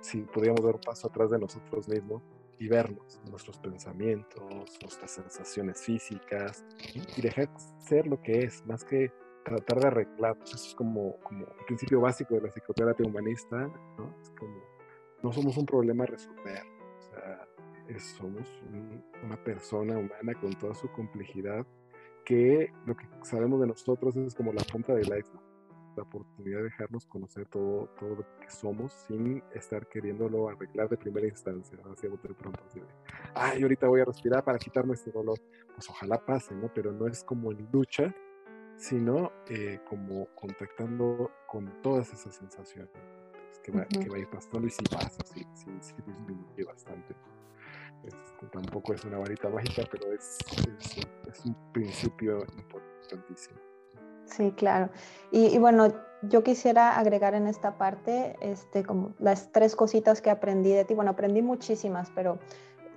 si 0.00 0.22
podíamos 0.22 0.62
dar 0.62 0.74
un 0.74 0.80
paso 0.80 1.08
atrás 1.08 1.30
de 1.30 1.38
nosotros 1.38 1.88
mismos, 1.88 2.22
y 2.58 2.68
vernos, 2.68 3.20
nuestros 3.30 3.58
pensamientos, 3.58 4.42
nuestras 4.82 5.10
sensaciones 5.10 5.80
físicas 5.80 6.64
y 7.16 7.22
dejar 7.22 7.48
ser 7.78 8.06
lo 8.06 8.20
que 8.20 8.40
es, 8.40 8.66
más 8.66 8.84
que 8.84 9.12
tratar 9.44 9.80
de 9.80 9.86
arreglar. 9.86 10.36
Eso 10.42 10.56
es 10.56 10.74
como, 10.74 11.16
como 11.20 11.46
el 11.46 11.64
principio 11.66 12.00
básico 12.00 12.34
de 12.34 12.42
la 12.42 12.48
psicoterapia 12.48 13.06
humanista, 13.06 13.56
¿no? 13.96 14.14
Es 14.20 14.30
como, 14.30 14.60
no 15.22 15.32
somos 15.32 15.56
un 15.56 15.66
problema 15.66 16.04
a 16.04 16.08
resolver, 16.08 16.62
sea, 16.98 17.48
somos 17.98 18.46
una 19.24 19.42
persona 19.42 19.96
humana 19.96 20.34
con 20.40 20.52
toda 20.54 20.74
su 20.74 20.90
complejidad 20.90 21.66
que 22.24 22.70
lo 22.84 22.94
que 22.96 23.06
sabemos 23.22 23.60
de 23.60 23.68
nosotros 23.68 24.16
es 24.16 24.34
como 24.34 24.52
la 24.52 24.62
punta 24.64 24.94
del 24.94 25.06
iceberg 25.06 25.47
la 25.98 26.04
oportunidad 26.04 26.58
de 26.58 26.64
dejarnos 26.64 27.06
conocer 27.06 27.46
todo, 27.46 27.88
todo 27.98 28.10
lo 28.16 28.38
que 28.40 28.50
somos 28.50 28.92
sin 29.06 29.42
estar 29.54 29.86
queriéndolo 29.88 30.48
arreglar 30.48 30.88
de 30.88 30.96
primera 30.96 31.26
instancia, 31.26 31.76
así 31.92 32.08
de 32.08 32.16
pronto, 32.16 32.60
así 32.66 32.80
de, 32.80 32.86
ay, 33.34 33.62
ahorita 33.62 33.88
voy 33.88 34.00
a 34.00 34.04
respirar 34.04 34.44
para 34.44 34.58
quitarme 34.58 34.94
este 34.94 35.10
dolor. 35.10 35.38
Pues 35.74 35.88
ojalá 35.90 36.24
pase, 36.24 36.54
¿no? 36.54 36.72
Pero 36.72 36.92
no 36.92 37.06
es 37.06 37.22
como 37.24 37.50
en 37.52 37.68
lucha, 37.72 38.14
sino 38.76 39.32
eh, 39.48 39.80
como 39.88 40.26
contactando 40.34 41.30
con 41.46 41.82
todas 41.82 42.12
esas 42.12 42.34
sensaciones 42.34 42.90
que, 43.62 43.72
va, 43.72 43.84
que 43.86 44.08
va 44.08 44.16
a 44.16 44.20
ir 44.20 44.30
pasando 44.30 44.66
y 44.66 44.70
si 44.70 44.84
pasa, 44.84 45.24
sí 45.26 45.44
disminuye 46.06 46.64
bastante. 46.64 47.14
Este, 48.04 48.46
tampoco 48.52 48.94
es 48.94 49.04
una 49.04 49.18
varita 49.18 49.48
mágica, 49.48 49.82
pero 49.90 50.12
es, 50.12 50.38
es, 50.52 50.96
es 51.26 51.44
un 51.44 51.72
principio 51.72 52.44
importantísimo. 52.56 53.58
Sí, 54.30 54.52
claro. 54.52 54.90
Y, 55.30 55.58
bueno, 55.58 55.92
yo 56.22 56.42
quisiera 56.42 56.98
agregar 56.98 57.34
en 57.34 57.46
esta 57.46 57.78
parte 57.78 58.36
este, 58.40 58.84
como 58.84 59.14
las 59.18 59.52
tres 59.52 59.76
cositas 59.76 60.20
que 60.20 60.30
aprendí 60.30 60.72
de 60.72 60.84
ti. 60.84 60.94
Bueno, 60.94 61.12
aprendí 61.12 61.42
muchísimas, 61.42 62.10
pero 62.14 62.38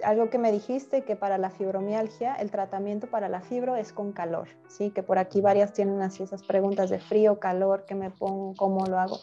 algo 0.04 0.30
que 0.30 0.38
me 0.38 0.52
dijiste 0.52 1.04
que 1.04 1.16
para 1.16 1.38
la 1.38 1.52
fibromialgia 1.52 2.34
el 2.36 2.50
tratamiento 2.50 3.08
para 3.08 3.30
la 3.30 3.42
fibro 3.42 3.76
es 3.76 3.94
con 3.94 4.14
calor, 4.14 4.48
¿sí? 4.68 4.92
Que 4.92 5.04
por 5.04 5.20
aquí 5.20 5.42
varias 5.42 5.74
tienen 5.74 6.02
así 6.02 6.24
esas 6.24 6.44
preguntas 6.44 6.90
de 6.90 7.00
frío, 7.00 7.40
calor, 7.40 7.86
¿qué 7.86 7.96
me 7.96 8.10
pongo? 8.10 8.56
¿Cómo 8.56 8.86
lo 8.88 9.00
hago? 9.00 9.18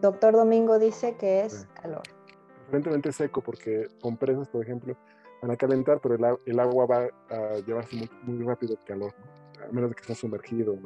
Doctor 0.00 0.34
Domingo 0.34 0.78
dice 0.78 1.16
que 1.16 1.44
es 1.44 1.66
calor. 1.80 2.02
Preferentemente 2.64 3.12
seco 3.12 3.40
porque 3.40 3.88
compresas, 4.00 4.48
por 4.48 4.62
ejemplo, 4.62 4.96
van 5.40 5.50
a 5.50 5.56
calentar, 5.56 6.00
pero 6.00 6.16
el, 6.44 6.60
agua 6.60 6.86
va 6.86 7.08
a 7.30 7.58
llevarse 7.66 7.96
muy, 7.96 8.10
muy 8.24 8.46
rápido 8.46 8.74
el 8.74 8.84
calor. 8.84 9.14
¿no? 9.18 9.43
A 9.68 9.72
menos 9.72 9.90
de 9.90 9.96
que 9.96 10.02
esté 10.02 10.14
sumergido. 10.14 10.78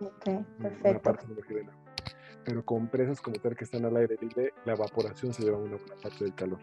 Ok, 0.00 0.44
perfecto. 0.60 1.16
Pero 2.44 2.64
con 2.64 2.88
presas 2.88 3.20
como 3.20 3.36
tal 3.36 3.56
que 3.56 3.64
están 3.64 3.84
al 3.84 3.96
aire 3.96 4.16
libre, 4.20 4.52
la 4.64 4.74
evaporación 4.74 5.32
se 5.32 5.42
lleva 5.42 5.58
una 5.58 5.76
buena 5.76 5.94
parte 6.02 6.24
del 6.24 6.34
calor. 6.34 6.58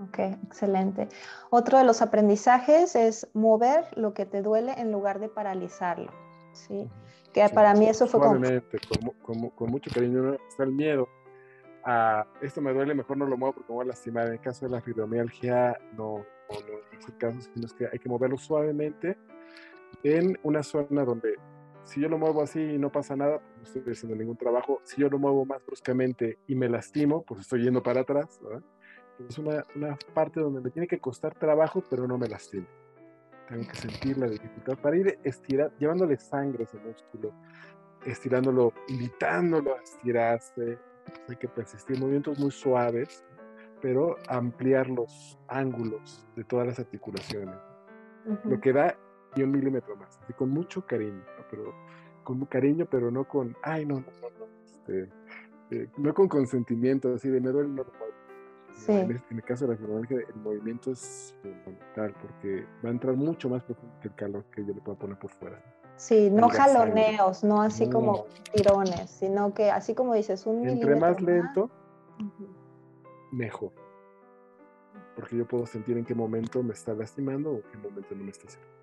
Ok, 0.00 0.18
excelente. 0.46 1.08
Otro 1.50 1.78
de 1.78 1.84
los 1.84 2.02
aprendizajes 2.02 2.94
es 2.96 3.28
mover 3.32 3.86
lo 3.96 4.12
que 4.12 4.26
te 4.26 4.42
duele 4.42 4.72
en 4.76 4.92
lugar 4.92 5.20
de 5.20 5.28
paralizarlo. 5.28 6.12
¿sí? 6.52 6.90
Que 7.32 7.48
para 7.48 7.74
mí 7.74 7.88
eso 7.88 8.06
fue 8.06 8.20
como... 8.20 8.40
Con, 9.22 9.50
con, 9.50 9.70
mucho 9.70 9.90
cariño, 9.94 10.34
está 10.48 10.64
el 10.64 10.72
miedo. 10.72 11.08
A, 11.84 12.26
esto 12.42 12.60
me 12.60 12.72
duele, 12.72 12.94
mejor 12.94 13.16
no 13.16 13.26
lo 13.26 13.36
muevo 13.36 13.54
porque 13.54 13.72
me 13.72 13.76
voy 13.76 13.84
a 13.84 13.88
lastimar. 13.88 14.26
En 14.26 14.34
el 14.34 14.40
caso 14.40 14.66
de 14.66 14.72
la 14.72 14.80
fibromialgia, 14.80 15.78
no, 15.96 16.18
no, 16.18 16.60
no 16.60 16.98
es 16.98 17.08
el 17.08 17.16
caso, 17.16 17.40
sino 17.40 17.66
es 17.66 17.72
que 17.72 17.88
hay 17.90 17.98
que 17.98 18.08
moverlo 18.08 18.36
suavemente 18.36 19.16
en 20.02 20.38
una 20.42 20.62
zona 20.62 21.04
donde 21.04 21.36
si 21.84 22.00
yo 22.00 22.08
lo 22.08 22.18
muevo 22.18 22.42
así 22.42 22.60
y 22.60 22.78
no 22.78 22.90
pasa 22.90 23.16
nada, 23.16 23.40
pues 23.40 23.56
no 23.56 23.62
estoy 23.80 23.92
haciendo 23.92 24.16
ningún 24.16 24.36
trabajo. 24.36 24.80
Si 24.84 25.00
yo 25.00 25.08
lo 25.08 25.18
muevo 25.18 25.44
más 25.44 25.64
bruscamente 25.64 26.38
y 26.46 26.54
me 26.54 26.68
lastimo, 26.68 27.22
pues 27.22 27.40
estoy 27.40 27.64
yendo 27.64 27.82
para 27.82 28.02
atrás. 28.02 28.40
Es 29.28 29.38
una, 29.38 29.64
una, 29.74 29.96
parte 30.14 30.40
donde 30.40 30.60
me 30.60 30.70
tiene 30.70 30.86
que 30.86 30.98
costar 30.98 31.34
trabajo, 31.34 31.82
pero 31.88 32.06
no 32.06 32.18
me 32.18 32.28
lastimo. 32.28 32.66
Tengo 33.48 33.66
que 33.68 33.74
sentir 33.74 34.18
la 34.18 34.28
dificultad 34.28 34.78
para 34.78 34.96
ir 34.96 35.18
estirar, 35.24 35.72
llevándole 35.78 36.16
sangre 36.16 36.62
a 36.62 36.64
ese 36.64 36.78
músculo, 36.78 37.32
estirándolo, 38.06 38.72
invitándolo 38.88 39.74
a 39.74 39.82
estirarse. 39.82 40.78
Hay 41.28 41.36
que 41.36 41.48
persistir 41.48 41.98
movimientos 41.98 42.38
muy 42.38 42.52
suaves, 42.52 43.24
pero 43.80 44.16
ampliar 44.28 44.88
los 44.88 45.38
ángulos 45.48 46.26
de 46.36 46.44
todas 46.44 46.66
las 46.68 46.78
articulaciones. 46.78 47.56
Lo 48.44 48.60
que 48.60 48.72
da 48.72 48.96
y 49.34 49.42
un 49.42 49.50
milímetro 49.50 49.96
más, 49.96 50.18
así 50.22 50.32
con 50.32 50.50
mucho 50.50 50.86
cariño, 50.86 51.22
pero 51.50 51.74
con 52.24 52.44
cariño, 52.46 52.86
pero 52.90 53.10
no 53.10 53.26
con, 53.26 53.56
ay, 53.62 53.86
no, 53.86 53.96
no, 53.96 54.06
no, 54.38 54.46
este, 54.64 55.08
eh, 55.70 55.88
no 55.96 56.14
con 56.14 56.28
consentimiento, 56.28 57.14
así 57.14 57.28
de 57.28 57.40
me 57.40 57.50
duele, 57.50 57.70
no 57.70 57.84
Sí. 58.74 58.92
En, 58.92 59.20
el 59.30 59.44
caso 59.44 59.66
de 59.66 59.72
la 59.72 59.76
fibromialgia, 59.76 60.18
el 60.28 60.40
movimiento 60.40 60.92
es 60.92 61.34
fundamental 61.42 62.14
porque 62.20 62.66
va 62.84 62.88
a 62.88 62.92
entrar 62.92 63.14
mucho 63.14 63.48
más 63.48 63.62
profundo 63.62 63.94
que 64.00 64.08
el 64.08 64.14
calor 64.14 64.44
que 64.46 64.64
yo 64.64 64.74
le 64.74 64.80
puedo 64.80 64.98
poner 64.98 65.18
por 65.18 65.30
fuera. 65.30 65.62
Sí, 65.96 66.30
no 66.30 66.48
jaloneos, 66.48 67.44
no 67.44 67.62
así 67.62 67.88
como 67.88 68.26
tirones, 68.52 69.10
sino 69.10 69.52
que 69.54 69.70
así 69.70 69.94
como 69.94 70.14
dices, 70.14 70.46
un 70.46 70.66
Entre 70.66 70.96
más 70.96 71.20
lento, 71.20 71.70
mejor. 73.30 73.72
Porque 75.14 75.36
yo 75.36 75.46
puedo 75.46 75.66
sentir 75.66 75.96
en 75.98 76.04
qué 76.04 76.14
momento 76.14 76.62
me 76.62 76.72
está 76.72 76.94
lastimando 76.94 77.50
o 77.50 77.56
en 77.56 77.62
qué 77.62 77.76
momento 77.76 78.14
no 78.14 78.24
me 78.24 78.30
está 78.30 78.48
haciendo 78.48 78.81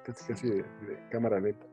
casi 0.00 0.24
casi 0.26 0.50
de, 0.50 0.64
cámara 1.10 1.40
lenta. 1.40 1.66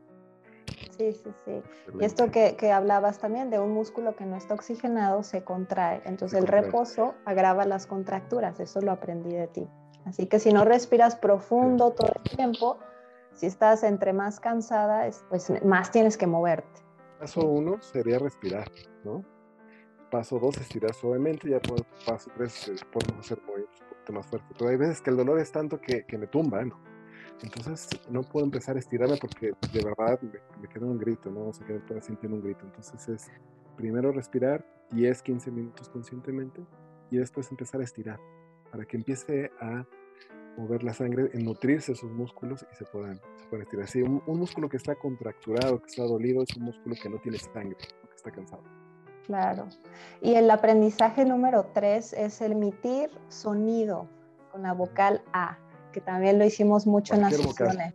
Sí, 0.96 1.12
sí, 1.12 1.30
sí. 1.44 1.62
Y 1.98 2.04
esto 2.04 2.30
que, 2.30 2.56
que, 2.56 2.70
hablabas 2.70 3.18
también 3.18 3.50
de 3.50 3.58
un 3.58 3.72
músculo 3.72 4.14
que 4.14 4.24
no 4.24 4.36
está 4.36 4.54
oxigenado 4.54 5.22
se 5.22 5.42
contrae. 5.42 6.02
Entonces 6.04 6.38
el 6.38 6.46
reposo 6.46 7.14
agrava 7.24 7.64
las 7.64 7.86
contracturas. 7.86 8.60
Eso 8.60 8.80
lo 8.80 8.92
aprendí 8.92 9.34
de 9.34 9.48
ti. 9.48 9.68
Así 10.04 10.26
que 10.26 10.38
si 10.38 10.52
no 10.52 10.64
respiras 10.64 11.16
profundo 11.16 11.92
todo 11.92 12.12
el 12.24 12.36
tiempo, 12.36 12.78
si 13.32 13.46
estás 13.46 13.82
entre 13.82 14.12
más 14.12 14.40
cansada, 14.40 15.08
pues 15.28 15.52
más 15.64 15.90
tienes 15.90 16.16
que 16.16 16.26
moverte. 16.26 16.80
Paso 17.18 17.46
uno 17.46 17.80
sería 17.80 18.18
respirar, 18.18 18.70
¿no? 19.04 19.24
Paso 20.10 20.38
dos, 20.38 20.58
estirar 20.58 20.92
suavemente. 20.92 21.48
Ya 21.48 21.60
paso 22.06 22.30
tres, 22.36 22.68
eh, 22.68 22.74
podemos 22.92 23.24
hacer 23.24 23.40
movimientos 23.46 23.80
un 23.80 23.88
poquito 23.88 24.12
más 24.12 24.26
fuerte. 24.26 24.48
Pero 24.58 24.70
hay 24.70 24.76
veces 24.76 25.00
que 25.00 25.10
el 25.10 25.16
dolor 25.16 25.38
es 25.38 25.50
tanto 25.52 25.80
que, 25.80 26.04
que 26.04 26.18
me 26.18 26.26
tumba, 26.26 26.64
¿no? 26.64 26.78
Entonces 27.42 27.88
no 28.08 28.22
puedo 28.22 28.44
empezar 28.44 28.76
a 28.76 28.78
estirarme 28.78 29.16
porque 29.16 29.52
de 29.72 29.84
verdad 29.84 30.20
me, 30.22 30.68
queda 30.68 30.86
un 30.86 30.98
grito, 30.98 31.30
¿no? 31.30 31.48
O 31.48 31.52
sea, 31.52 31.66
que 31.66 32.00
sintiendo 32.00 32.36
un 32.36 32.44
grito. 32.44 32.64
Entonces 32.64 33.08
es 33.08 33.30
primero 33.76 34.12
respirar 34.12 34.64
10, 34.90 35.22
15 35.22 35.50
minutos 35.50 35.88
conscientemente 35.88 36.64
y 37.10 37.16
después 37.16 37.50
empezar 37.50 37.80
a 37.80 37.84
estirar 37.84 38.18
para 38.70 38.84
que 38.84 38.96
empiece 38.96 39.50
a 39.60 39.84
mover 40.56 40.82
la 40.82 40.92
sangre, 40.92 41.30
en 41.32 41.44
nutrirse 41.44 41.92
esos 41.92 42.10
músculos 42.10 42.66
y 42.72 42.76
se 42.76 42.84
puedan, 42.84 43.16
se 43.16 43.46
puedan 43.48 43.62
estirar. 43.62 43.86
Sí, 43.88 44.02
un, 44.02 44.22
músculo 44.26 44.68
que 44.68 44.76
está 44.76 44.94
contracturado, 44.94 45.80
que 45.80 45.86
está 45.86 46.02
dolido, 46.04 46.42
es 46.42 46.56
un 46.56 46.64
músculo 46.64 46.94
que 47.00 47.08
no 47.08 47.18
tiene 47.18 47.38
sangre, 47.38 47.76
que 47.76 48.14
está 48.14 48.30
cansado. 48.30 48.62
Claro. 49.26 49.68
Y 50.20 50.34
el 50.34 50.50
aprendizaje 50.50 51.24
número 51.24 51.66
tres 51.72 52.12
es 52.12 52.40
emitir 52.40 53.10
sonido 53.28 54.08
con 54.50 54.62
la 54.62 54.72
vocal 54.72 55.22
A, 55.32 55.58
que 55.92 56.00
también 56.00 56.38
lo 56.38 56.44
hicimos 56.44 56.86
mucho 56.86 57.14
en 57.14 57.22
las 57.22 57.36
sesiones. 57.36 57.94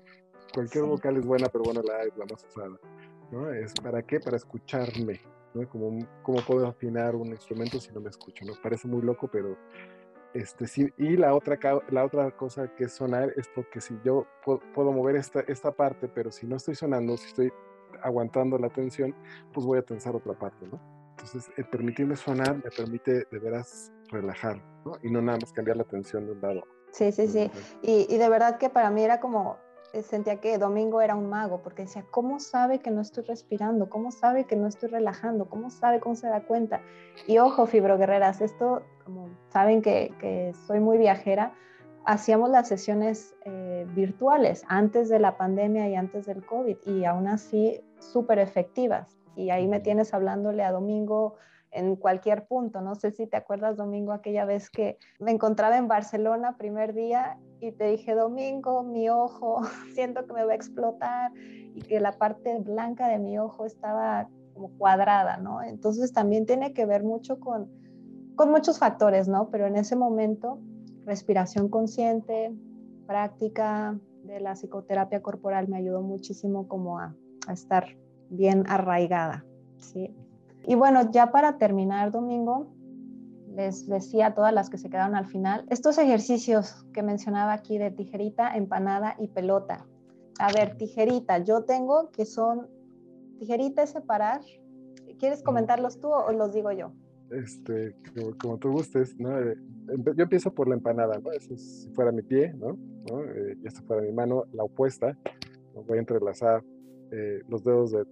Cualquier 0.54 0.86
vocal 0.86 1.18
es 1.18 1.26
buena, 1.26 1.50
pero 1.50 1.66
bueno, 1.66 1.82
la 1.82 2.06
la 2.16 2.26
más 2.32 2.46
usada. 2.46 2.80
¿no? 3.32 3.52
Es 3.52 3.74
para 3.74 4.02
qué? 4.02 4.20
Para 4.20 4.38
escucharme. 4.38 5.20
¿no? 5.54 5.68
Como, 5.70 6.06
¿Cómo 6.24 6.40
puedo 6.42 6.68
afinar 6.68 7.16
un 7.16 7.28
instrumento 7.28 7.80
si 7.80 7.92
no 7.92 8.00
me 8.00 8.10
escucho? 8.10 8.46
¿no? 8.46 8.54
Parece 8.62 8.88
muy 8.88 9.02
loco, 9.02 9.28
pero 9.28 9.58
este, 10.34 10.68
sí, 10.68 10.94
y 10.98 11.18
la 11.18 11.34
otra, 11.34 11.58
la 11.90 12.06
otra 12.06 12.30
cosa 12.32 12.68
que 12.76 12.86
es 12.86 12.94
sonar 12.94 13.34
es 13.38 13.48
porque 13.48 13.82
si 13.82 13.98
yo 14.04 14.28
puedo, 14.44 14.92
mover 14.92 15.16
esta, 15.16 15.42
esta 15.42 15.72
parte, 15.72 16.08
pero 16.08 16.32
si 16.32 16.46
no 16.46 16.58
estoy 16.58 16.76
sonando, 16.76 17.18
si 17.18 17.28
estoy 17.28 17.52
aguantando 18.04 18.58
la 18.58 18.70
tensión, 18.70 19.16
pues 19.54 19.66
voy 19.66 19.80
a 19.80 19.82
tensar 19.82 20.16
otra 20.16 20.34
parte, 20.34 20.68
¿no? 20.68 20.80
Entonces, 21.12 21.50
el 21.58 21.66
permitirme 21.66 22.16
sonar 22.16 22.56
me 22.64 22.70
permite 22.70 23.26
de 23.32 23.40
veras 23.40 23.92
relajar, 24.12 24.62
¿no? 24.86 24.94
Y 25.02 25.10
no 25.10 25.22
nada 25.22 25.40
más 25.42 25.52
cambiar 25.52 25.78
la 25.78 25.84
tensión 25.84 26.28
de 26.28 26.34
un 26.34 26.42
lado. 26.42 26.64
Sí, 26.92 27.12
sí, 27.12 27.28
sí. 27.28 27.52
Y, 27.82 28.08
y 28.14 28.18
de 28.18 28.30
verdad 28.30 28.58
que 28.58 28.70
para 28.70 28.90
mí 28.90 29.04
era 29.04 29.20
como 29.20 29.58
eh, 29.94 30.04
sentía 30.04 30.42
que 30.42 30.58
Domingo 30.58 31.02
era 31.02 31.16
un 31.16 31.30
mago, 31.30 31.62
porque 31.62 31.84
decía, 31.84 32.06
¿cómo 32.12 32.40
sabe 32.40 32.80
que 32.80 32.92
no 32.92 33.02
estoy 33.02 33.24
respirando? 33.24 33.90
¿Cómo 33.90 34.12
sabe 34.12 34.44
que 34.44 34.56
no 34.56 34.68
estoy 34.68 34.90
relajando? 34.90 35.50
¿Cómo 35.50 35.70
sabe, 35.70 36.00
cómo 36.00 36.16
se 36.16 36.28
da 36.28 36.42
cuenta? 36.42 36.82
Y 37.26 37.38
ojo, 37.38 37.66
fibroguerreras, 37.66 38.42
esto, 38.42 38.82
como 39.06 39.30
saben 39.50 39.82
que, 39.82 40.54
soy 40.68 40.82
muy 40.82 40.98
viajera, 40.98 41.54
hacíamos 42.06 42.50
las 42.50 42.68
sesiones 42.68 43.36
eh, 43.46 43.86
virtuales 43.96 44.64
antes 44.68 45.10
de 45.10 45.20
la 45.20 45.38
pandemia 45.38 45.88
y 45.88 45.96
antes 45.96 46.26
del 46.26 46.46
COVID, 46.46 46.78
y 46.86 47.06
aún 47.06 47.28
así 47.28 47.82
súper 48.00 48.40
efectivas. 48.40 49.18
Y 49.36 49.52
ahí 49.52 49.68
me 49.68 49.80
tienes 49.80 50.14
hablándole 50.14 50.64
a 50.64 50.72
Domingo 50.72 51.36
en 51.78 51.96
cualquier 51.96 52.48
punto. 52.48 52.82
No 52.82 52.96
sé 52.96 53.12
si 53.12 53.28
te 53.28 53.38
acuerdas, 53.38 53.78
Domingo, 53.78 54.12
aquella 54.12 54.46
vez 54.46 54.70
que 54.70 54.98
me 55.20 55.32
encontraba 55.32 55.78
en 55.78 55.88
Barcelona 55.88 56.58
primer 56.58 56.94
día 56.94 57.38
y 57.60 57.72
te 57.72 57.92
dije, 57.92 58.16
Domingo, 58.16 58.84
mi 58.84 59.10
ojo, 59.10 59.62
siento 59.94 60.26
que 60.26 60.34
me 60.34 60.44
va 60.44 60.54
a 60.54 60.56
explotar 60.56 61.32
y 61.38 61.82
que 61.82 62.00
la 62.00 62.14
parte 62.14 62.58
blanca 62.60 63.08
de 63.08 63.20
mi 63.20 63.38
ojo 63.38 63.66
estaba 63.66 64.28
como 64.56 64.70
cuadrada, 64.78 65.38
¿no? 65.38 65.62
Entonces 65.62 66.14
también 66.14 66.48
tiene 66.48 66.74
que 66.74 66.88
ver 66.88 67.04
mucho 67.04 67.40
con, 67.40 67.70
con 68.36 68.50
muchos 68.50 68.80
factores, 68.80 69.28
¿no? 69.28 69.50
Pero 69.52 69.68
en 69.68 69.76
ese 69.76 69.96
momento, 69.96 70.60
respiración 71.06 71.70
consciente, 71.70 72.52
práctica 73.06 74.00
de 74.24 74.40
la 74.40 74.54
psicoterapia 74.54 75.22
corporal 75.22 75.68
me 75.68 75.78
ayudó 75.78 76.02
muchísimo 76.02 76.68
como 76.68 77.00
a, 77.00 77.16
a 77.48 77.54
estar 77.54 77.86
bien 78.30 78.64
arraigada, 78.68 79.46
¿sí? 79.78 80.12
Y 80.68 80.76
bueno, 80.76 81.10
ya 81.12 81.32
para 81.32 81.58
terminar, 81.58 82.12
Domingo, 82.12 82.68
les 83.56 83.88
decía 83.88 84.28
a 84.28 84.34
todas 84.36 84.54
las 84.54 84.70
que 84.70 84.78
se 84.78 84.90
quedaron 84.90 85.16
al 85.16 85.26
final, 85.26 85.66
estos 85.70 85.98
ejercicios 85.98 86.86
que 86.94 87.02
mencionaba 87.02 87.54
aquí 87.54 87.78
de 87.78 87.90
tijerita, 87.90 88.54
empanada 88.56 89.16
y 89.18 89.30
pelota. 89.30 89.88
A 90.40 90.52
ver, 90.52 90.76
tijerita, 90.76 91.40
yo 91.40 91.64
tengo 91.64 92.12
que 92.12 92.26
son, 92.26 92.68
tijerita 93.40 93.82
es 93.82 93.92
separar. 93.92 94.42
¿Quieres 95.18 95.42
comentarlos 95.42 96.00
tú 96.02 96.10
o 96.10 96.32
los 96.34 96.54
digo 96.54 96.72
yo? 96.74 96.92
Este, 97.32 97.96
como, 98.40 98.58
tú 98.58 98.72
gustes, 98.72 99.18
¿no? 99.18 99.40
Eh, 99.40 99.58
yo 100.16 100.24
empiezo 100.24 100.54
por 100.54 100.68
la 100.68 100.76
empanada, 100.76 101.18
¿no? 101.18 101.32
Eso 101.32 101.54
es, 101.54 101.84
si 101.84 101.90
fuera 101.92 102.12
mi 102.12 102.22
pie, 102.24 102.54
¿no? 102.54 102.78
¿no? 103.10 103.24
Eh, 103.24 103.58
y 103.64 103.68
esta 103.68 103.82
fuera 103.84 104.02
mi 104.02 104.12
mano, 104.12 104.44
la 104.52 104.64
opuesta, 104.64 105.18
voy 105.88 105.98
a 105.98 106.02
entrelazar 106.02 106.62
eh, 107.12 107.42
los 107.48 107.64
dedos 107.64 107.92
de, 107.92 108.04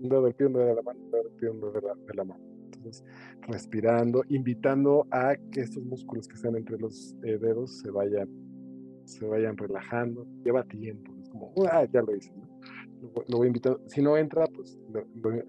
un 0.00 0.08
dedo 0.08 0.22
del 0.22 0.34
pie, 0.34 0.46
un 0.46 0.54
dedo 0.54 0.66
de 0.66 0.74
la 0.74 0.82
mano, 0.82 1.00
un 1.00 1.10
dedo 1.10 1.22
del 1.22 1.32
pie, 1.32 1.50
un 1.50 1.60
dedo 1.60 1.72
de 1.72 2.14
la, 2.14 2.24
mano. 2.24 2.42
Entonces, 2.64 3.04
respirando, 3.42 4.24
invitando 4.28 5.06
a 5.10 5.36
que 5.52 5.60
estos 5.60 5.84
músculos 5.84 6.26
que 6.26 6.34
están 6.34 6.56
entre 6.56 6.78
los 6.78 7.14
eh, 7.22 7.38
dedos 7.38 7.78
se 7.78 7.90
vayan, 7.90 8.28
se 9.04 9.24
vayan 9.24 9.56
relajando. 9.56 10.26
Lleva 10.44 10.64
tiempo, 10.64 11.12
es 11.22 11.28
como, 11.28 11.52
ah, 11.70 11.86
ya 11.92 12.02
lo 12.02 12.14
hice. 12.14 12.32
Lo, 13.28 13.38
voy 13.38 13.48
invitando. 13.48 13.80
Si 13.86 14.02
no 14.02 14.16
entra, 14.16 14.46
pues 14.46 14.78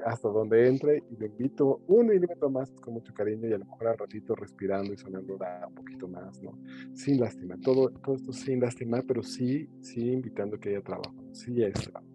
hasta 0.05 0.27
donde 0.27 0.67
entre 0.67 0.97
y 1.09 1.15
lo 1.15 1.25
invito 1.25 1.81
un 1.87 2.07
milímetro 2.07 2.49
más 2.49 2.69
con 2.81 2.95
mucho 2.95 3.13
cariño 3.13 3.47
y 3.47 3.53
a 3.53 3.57
lo 3.57 3.65
mejor 3.65 3.87
al 3.87 3.97
ratito 3.97 4.35
respirando 4.35 4.93
y 4.93 4.97
sonando 4.97 5.37
un 5.67 5.73
poquito 5.75 6.07
más, 6.07 6.41
¿no? 6.43 6.59
Sin 6.93 7.19
lastimar. 7.19 7.59
Todo, 7.61 7.89
todo 7.89 8.15
esto 8.15 8.33
sin 8.33 8.59
lastimar, 8.59 9.05
pero 9.07 9.23
sí, 9.23 9.69
sí 9.81 10.11
invitando 10.11 10.59
que 10.59 10.69
haya 10.69 10.81
trabajo. 10.81 11.15
Sí 11.31 11.63
es 11.63 11.73
trabajo 11.73 12.14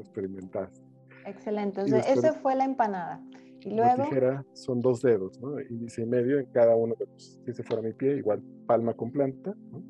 experimentaste. 0.00 0.80
Excelente, 1.26 1.80
entonces 1.80 2.16
esa 2.16 2.32
fue 2.34 2.54
la 2.54 2.64
empanada. 2.64 3.22
Y 3.60 3.74
luego... 3.74 3.98
La 3.98 4.04
tijera 4.04 4.44
son 4.54 4.80
dos 4.80 5.02
dedos, 5.02 5.38
¿no? 5.40 5.60
Índice 5.60 6.02
y 6.02 6.06
medio 6.06 6.38
en 6.38 6.46
cada 6.46 6.74
uno 6.74 6.94
de 6.98 7.06
los, 7.06 7.40
si 7.44 7.50
ese 7.50 7.62
fuera 7.62 7.82
mi 7.82 7.92
pie, 7.92 8.16
igual 8.16 8.42
palma 8.66 8.94
con 8.94 9.10
planta, 9.10 9.54
¿no? 9.70 9.82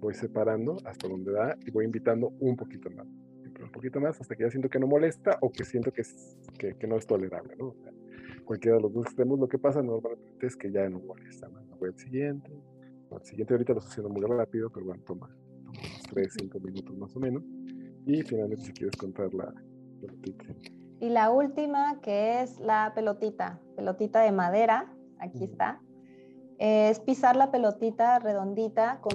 Voy 0.00 0.14
separando 0.14 0.76
hasta 0.84 1.08
donde 1.08 1.32
da 1.32 1.56
y 1.66 1.70
voy 1.72 1.84
invitando 1.84 2.32
un 2.38 2.56
poquito 2.56 2.88
más. 2.90 3.06
Un 3.60 3.72
poquito 3.72 4.00
más 4.00 4.20
hasta 4.20 4.36
que 4.36 4.44
ya 4.44 4.50
siento 4.50 4.68
que 4.68 4.78
no 4.78 4.86
molesta 4.86 5.36
o 5.40 5.50
que 5.50 5.64
siento 5.64 5.90
que, 5.92 6.02
que, 6.56 6.74
que 6.76 6.86
no 6.86 6.96
es 6.96 7.06
tolerable, 7.06 7.56
¿no? 7.56 7.74
cualquiera 8.48 8.78
de 8.78 8.82
los 8.82 8.94
dos 8.94 9.04
extremos, 9.04 9.38
lo 9.38 9.46
que 9.46 9.58
pasa 9.58 9.82
normalmente 9.82 10.46
es 10.46 10.56
que 10.56 10.72
ya 10.72 10.88
no 10.88 11.00
molesta, 11.00 11.48
¿no? 11.48 11.60
Voy 11.78 11.90
al 11.90 11.98
siguiente, 11.98 12.50
al 13.12 13.22
siguiente 13.22 13.52
ahorita 13.52 13.74
lo 13.74 13.80
estoy 13.80 13.90
haciendo 13.90 14.08
muy 14.08 14.22
rápido, 14.22 14.70
pero 14.70 14.86
bueno, 14.86 15.02
toma, 15.04 15.28
toma 15.62 15.78
unos 15.78 16.02
3, 16.08 16.34
5 16.40 16.60
minutos 16.60 16.96
más 16.96 17.14
o 17.14 17.20
menos. 17.20 17.42
Y 18.08 18.22
finalmente 18.22 18.64
si 18.64 18.72
quieres 18.72 18.96
contar 18.96 19.32
la 19.34 19.52
pelotita. 20.00 20.46
Y 20.98 21.10
la 21.10 21.30
última, 21.30 22.00
que 22.00 22.40
es 22.40 22.58
la 22.58 22.92
pelotita, 22.94 23.60
pelotita 23.76 24.22
de 24.22 24.32
madera, 24.32 24.90
aquí 25.18 25.44
está, 25.44 25.82
es 26.58 27.00
pisar 27.00 27.36
la 27.36 27.50
pelotita 27.50 28.18
redondita 28.18 29.00
con, 29.02 29.12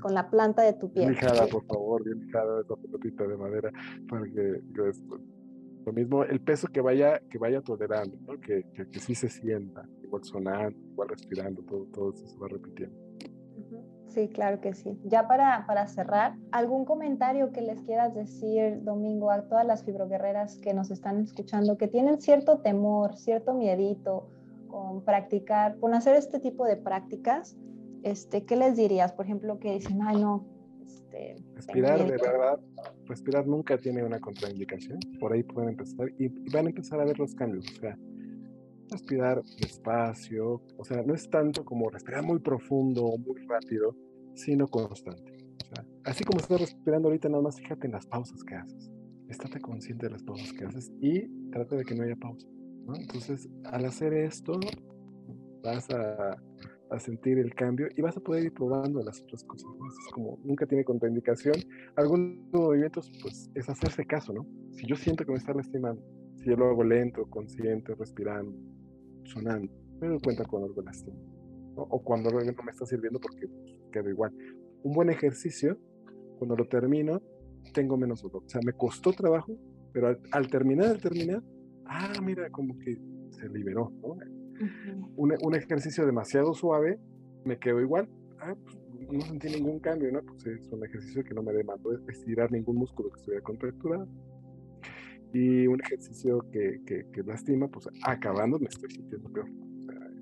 con 0.00 0.14
la 0.14 0.30
planta 0.30 0.62
de 0.62 0.72
tu 0.72 0.92
pie. 0.92 1.10
Lijada, 1.10 1.48
por 1.48 1.64
favor, 1.66 2.04
bien 2.04 2.20
lijada 2.20 2.60
esa 2.60 2.76
pelotita 2.76 3.26
de 3.26 3.36
madera, 3.36 3.72
para 4.08 4.24
que, 4.26 4.62
lo 5.84 5.92
mismo, 5.92 6.22
el 6.22 6.40
peso 6.40 6.68
que 6.68 6.80
vaya, 6.80 7.20
que 7.28 7.38
vaya 7.38 7.60
tolerando, 7.60 8.16
¿no? 8.20 8.40
que, 8.40 8.64
que, 8.72 8.88
que, 8.88 9.00
sí 9.00 9.16
se 9.16 9.28
sienta, 9.28 9.84
igual 10.04 10.22
sonando, 10.22 10.78
igual 10.92 11.08
respirando, 11.08 11.60
todo, 11.62 11.86
todo 11.92 12.12
eso 12.12 12.24
se 12.28 12.38
va 12.38 12.46
repitiendo. 12.46 12.96
Sí, 14.08 14.28
claro 14.28 14.60
que 14.60 14.74
sí. 14.74 14.98
Ya 15.04 15.28
para, 15.28 15.66
para, 15.66 15.86
cerrar, 15.86 16.34
¿algún 16.50 16.84
comentario 16.84 17.52
que 17.52 17.60
les 17.60 17.80
quieras 17.82 18.14
decir, 18.14 18.82
Domingo, 18.82 19.30
a 19.30 19.42
todas 19.42 19.66
las 19.66 19.84
fibroguerreras 19.84 20.56
que 20.58 20.72
nos 20.72 20.90
están 20.90 21.20
escuchando, 21.20 21.76
que 21.76 21.88
tienen 21.88 22.20
cierto 22.20 22.58
temor, 22.60 23.16
cierto 23.16 23.52
miedito 23.52 24.28
con 24.68 25.02
practicar, 25.04 25.78
con 25.78 25.94
hacer 25.94 26.16
este 26.16 26.40
tipo 26.40 26.64
de 26.64 26.76
prácticas? 26.76 27.56
Este, 28.02 28.44
¿Qué 28.44 28.56
les 28.56 28.76
dirías? 28.76 29.12
Por 29.12 29.26
ejemplo, 29.26 29.58
que 29.58 29.74
dicen, 29.74 30.00
ay, 30.02 30.22
no. 30.22 30.46
Este, 30.86 31.36
respirar, 31.54 31.98
de 31.98 32.16
verdad, 32.16 32.58
respirar 33.04 33.46
nunca 33.46 33.76
tiene 33.76 34.02
una 34.02 34.18
contraindicación. 34.20 35.00
Por 35.20 35.34
ahí 35.34 35.42
pueden 35.42 35.70
empezar 35.70 36.08
y 36.18 36.28
van 36.50 36.66
a 36.66 36.70
empezar 36.70 37.00
a 37.00 37.04
ver 37.04 37.18
los 37.18 37.34
cambios. 37.34 37.66
O 37.76 37.80
sea, 37.80 37.98
respirar 38.90 39.42
despacio, 39.60 40.62
o 40.76 40.84
sea, 40.84 41.02
no 41.02 41.14
es 41.14 41.28
tanto 41.28 41.64
como 41.64 41.90
respirar 41.90 42.22
muy 42.22 42.38
profundo 42.38 43.04
o 43.04 43.18
muy 43.18 43.40
rápido, 43.46 43.94
sino 44.34 44.66
constante. 44.68 45.32
O 45.62 45.74
sea, 45.74 45.84
así 46.04 46.24
como 46.24 46.40
estás 46.40 46.60
respirando 46.60 47.08
ahorita, 47.08 47.28
nada 47.28 47.42
más 47.42 47.58
fíjate 47.58 47.86
en 47.86 47.92
las 47.92 48.06
pausas 48.06 48.42
que 48.44 48.54
haces. 48.54 48.90
Estate 49.28 49.60
consciente 49.60 50.06
de 50.06 50.12
las 50.12 50.22
pausas 50.22 50.52
que 50.52 50.64
haces 50.64 50.90
y 51.00 51.28
trata 51.50 51.76
de 51.76 51.84
que 51.84 51.94
no 51.94 52.04
haya 52.04 52.16
pausa. 52.16 52.48
¿no? 52.86 52.94
Entonces, 52.94 53.48
al 53.64 53.84
hacer 53.84 54.14
esto, 54.14 54.58
vas 55.62 55.90
a, 55.90 56.36
a, 56.90 56.98
sentir 56.98 57.38
el 57.38 57.54
cambio 57.54 57.88
y 57.94 58.00
vas 58.00 58.16
a 58.16 58.20
poder 58.20 58.44
ir 58.44 58.52
probando 58.54 59.02
las 59.02 59.20
otras 59.20 59.44
cosas. 59.44 59.68
Es 60.06 60.12
como 60.12 60.38
nunca 60.44 60.66
tiene 60.66 60.84
contraindicación. 60.84 61.56
Algunos 61.96 62.38
movimientos, 62.52 63.10
pues, 63.20 63.50
es 63.54 63.68
hacerse 63.68 64.06
caso, 64.06 64.32
¿no? 64.32 64.46
Si 64.72 64.86
yo 64.86 64.96
siento 64.96 65.26
que 65.26 65.32
me 65.32 65.38
está 65.38 65.52
lastimando, 65.52 66.02
si 66.36 66.46
yo 66.46 66.56
lo 66.56 66.66
hago 66.66 66.84
lento, 66.84 67.26
consciente, 67.28 67.94
respirando, 67.94 68.56
sonando, 69.24 69.72
me 70.00 70.08
doy 70.08 70.18
cuenta 70.20 70.44
cuando 70.44 70.68
algo 70.68 70.82
lastima. 70.82 71.16
O 71.76 72.02
cuando 72.02 72.28
algo 72.28 72.40
no 72.40 72.62
me 72.64 72.72
está 72.72 72.86
sirviendo 72.86 73.20
porque 73.20 73.46
pues, 73.46 73.76
quedo 73.92 74.10
igual. 74.10 74.32
Un 74.82 74.92
buen 74.92 75.10
ejercicio, 75.10 75.78
cuando 76.38 76.56
lo 76.56 76.66
termino, 76.66 77.22
tengo 77.72 77.96
menos 77.96 78.22
dolor. 78.22 78.42
O 78.44 78.48
sea, 78.48 78.60
me 78.64 78.72
costó 78.72 79.12
trabajo, 79.12 79.56
pero 79.92 80.16
al, 80.32 80.48
terminar, 80.48 80.86
al 80.88 81.00
terminar, 81.00 81.42
ah, 81.86 82.12
mira, 82.22 82.50
como 82.50 82.78
que 82.78 82.98
se 83.30 83.48
liberó. 83.48 83.92
¿no? 84.02 84.16
un, 85.16 85.34
un, 85.40 85.54
ejercicio 85.54 86.04
demasiado 86.04 86.52
suave, 86.54 86.98
me 87.44 87.58
quedo 87.58 87.80
igual. 87.80 88.08
Ah, 88.40 88.54
pues, 88.60 88.78
no 89.12 89.20
sentí 89.20 89.48
ningún 89.48 89.78
cambio, 89.78 90.10
¿no? 90.10 90.22
Pues 90.22 90.46
es 90.46 90.68
un 90.72 90.84
ejercicio 90.84 91.22
que 91.22 91.34
no 91.34 91.42
me 91.42 91.52
demandó 91.52 91.92
estirar 92.08 92.50
ningún 92.50 92.76
músculo 92.76 93.10
que 93.10 93.20
estuviera 93.20 93.42
contracturado 93.42 94.08
y 95.32 95.66
un 95.66 95.80
ejercicio 95.80 96.44
que, 96.50 96.80
que, 96.86 97.22
lastima, 97.22 97.68
pues 97.68 97.88
acabando 98.04 98.58
me 98.58 98.66
estoy 98.66 98.90
sintiendo 98.90 99.30
peor. 99.30 99.48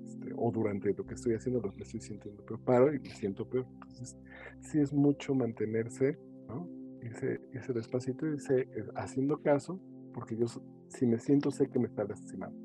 Este, 0.05 0.33
o 0.35 0.51
durante 0.51 0.93
lo 0.93 1.05
que 1.05 1.13
estoy 1.13 1.35
haciendo 1.35 1.61
lo 1.61 1.73
que 1.73 1.83
estoy 1.83 2.01
sintiendo 2.01 2.43
peor, 2.45 2.59
paro 2.61 2.93
y 2.93 2.99
me 2.99 3.09
siento 3.09 3.47
peor. 3.47 3.65
Entonces, 3.73 4.17
sí 4.61 4.79
es 4.79 4.93
mucho 4.93 5.33
mantenerse, 5.33 6.17
¿no? 6.47 6.67
Ese, 7.01 7.39
ese 7.53 7.73
despacito 7.73 8.25
y 8.27 8.37
eh, 8.49 8.67
haciendo 8.95 9.41
caso, 9.41 9.79
porque 10.13 10.35
yo 10.35 10.47
si 10.89 11.05
me 11.05 11.19
siento 11.19 11.51
sé 11.51 11.69
que 11.69 11.79
me 11.79 11.87
está 11.87 12.03
lastimando. 12.03 12.57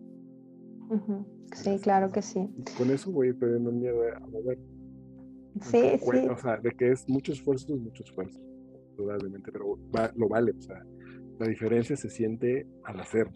Sí, 1.55 1.78
claro 1.81 2.11
que 2.11 2.22
sí. 2.22 2.50
con 2.76 2.90
eso 2.90 3.11
voy 3.11 3.33
perdiendo 3.33 3.72
miedo 3.72 4.02
a 4.14 4.20
mover. 4.20 4.59
Sí, 5.61 5.98
sí. 5.98 6.28
O 6.28 6.37
sea, 6.37 6.57
de 6.59 6.70
que 6.72 6.92
es 6.92 7.09
mucho 7.09 7.33
esfuerzo, 7.33 7.74
es 7.74 7.81
mucho 7.81 8.02
esfuerzo, 8.02 8.40
probablemente, 8.96 9.52
pero 9.52 9.78
lo 10.16 10.28
vale. 10.28 10.52
O 10.52 10.62
sea, 10.62 10.83
la 11.42 11.48
diferencia 11.48 11.96
se 11.96 12.09
siente 12.09 12.66
al 12.85 13.00
hacer. 13.00 13.28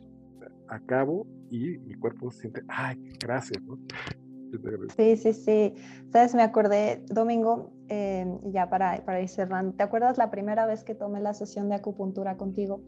acabo 0.68 1.26
y 1.50 1.78
mi 1.78 1.94
cuerpo 1.94 2.30
siente, 2.30 2.60
ay, 2.68 2.96
gracias, 3.20 3.62
¿no? 3.64 3.78
Sí, 4.96 5.16
sí, 5.16 5.32
sí. 5.32 5.74
Sabes, 6.12 6.34
me 6.34 6.42
acordé, 6.42 7.04
Domingo, 7.08 7.72
eh, 7.88 8.26
ya 8.44 8.68
para, 8.68 9.04
para 9.04 9.20
ir 9.20 9.28
cerrando, 9.28 9.74
¿te 9.74 9.82
acuerdas 9.82 10.18
la 10.18 10.30
primera 10.30 10.66
vez 10.66 10.82
que 10.82 10.94
tomé 10.94 11.20
la 11.20 11.34
sesión 11.34 11.68
de 11.68 11.76
acupuntura 11.76 12.36
contigo? 12.36 12.80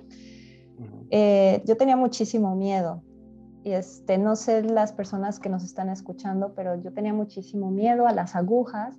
Eh, 1.11 1.63
yo 1.67 1.77
tenía 1.77 1.97
muchísimo 1.97 2.55
miedo. 2.55 3.03
Y 3.65 3.73
este, 3.73 4.19
no 4.19 4.37
sé 4.37 4.63
las 4.63 4.93
personas 4.93 5.41
que 5.41 5.49
nos 5.49 5.65
están 5.65 5.89
escuchando, 5.89 6.53
pero 6.55 6.81
yo 6.81 6.93
tenía 6.93 7.13
muchísimo 7.13 7.71
miedo 7.71 8.07
a 8.07 8.13
las 8.13 8.37
agujas 8.37 8.97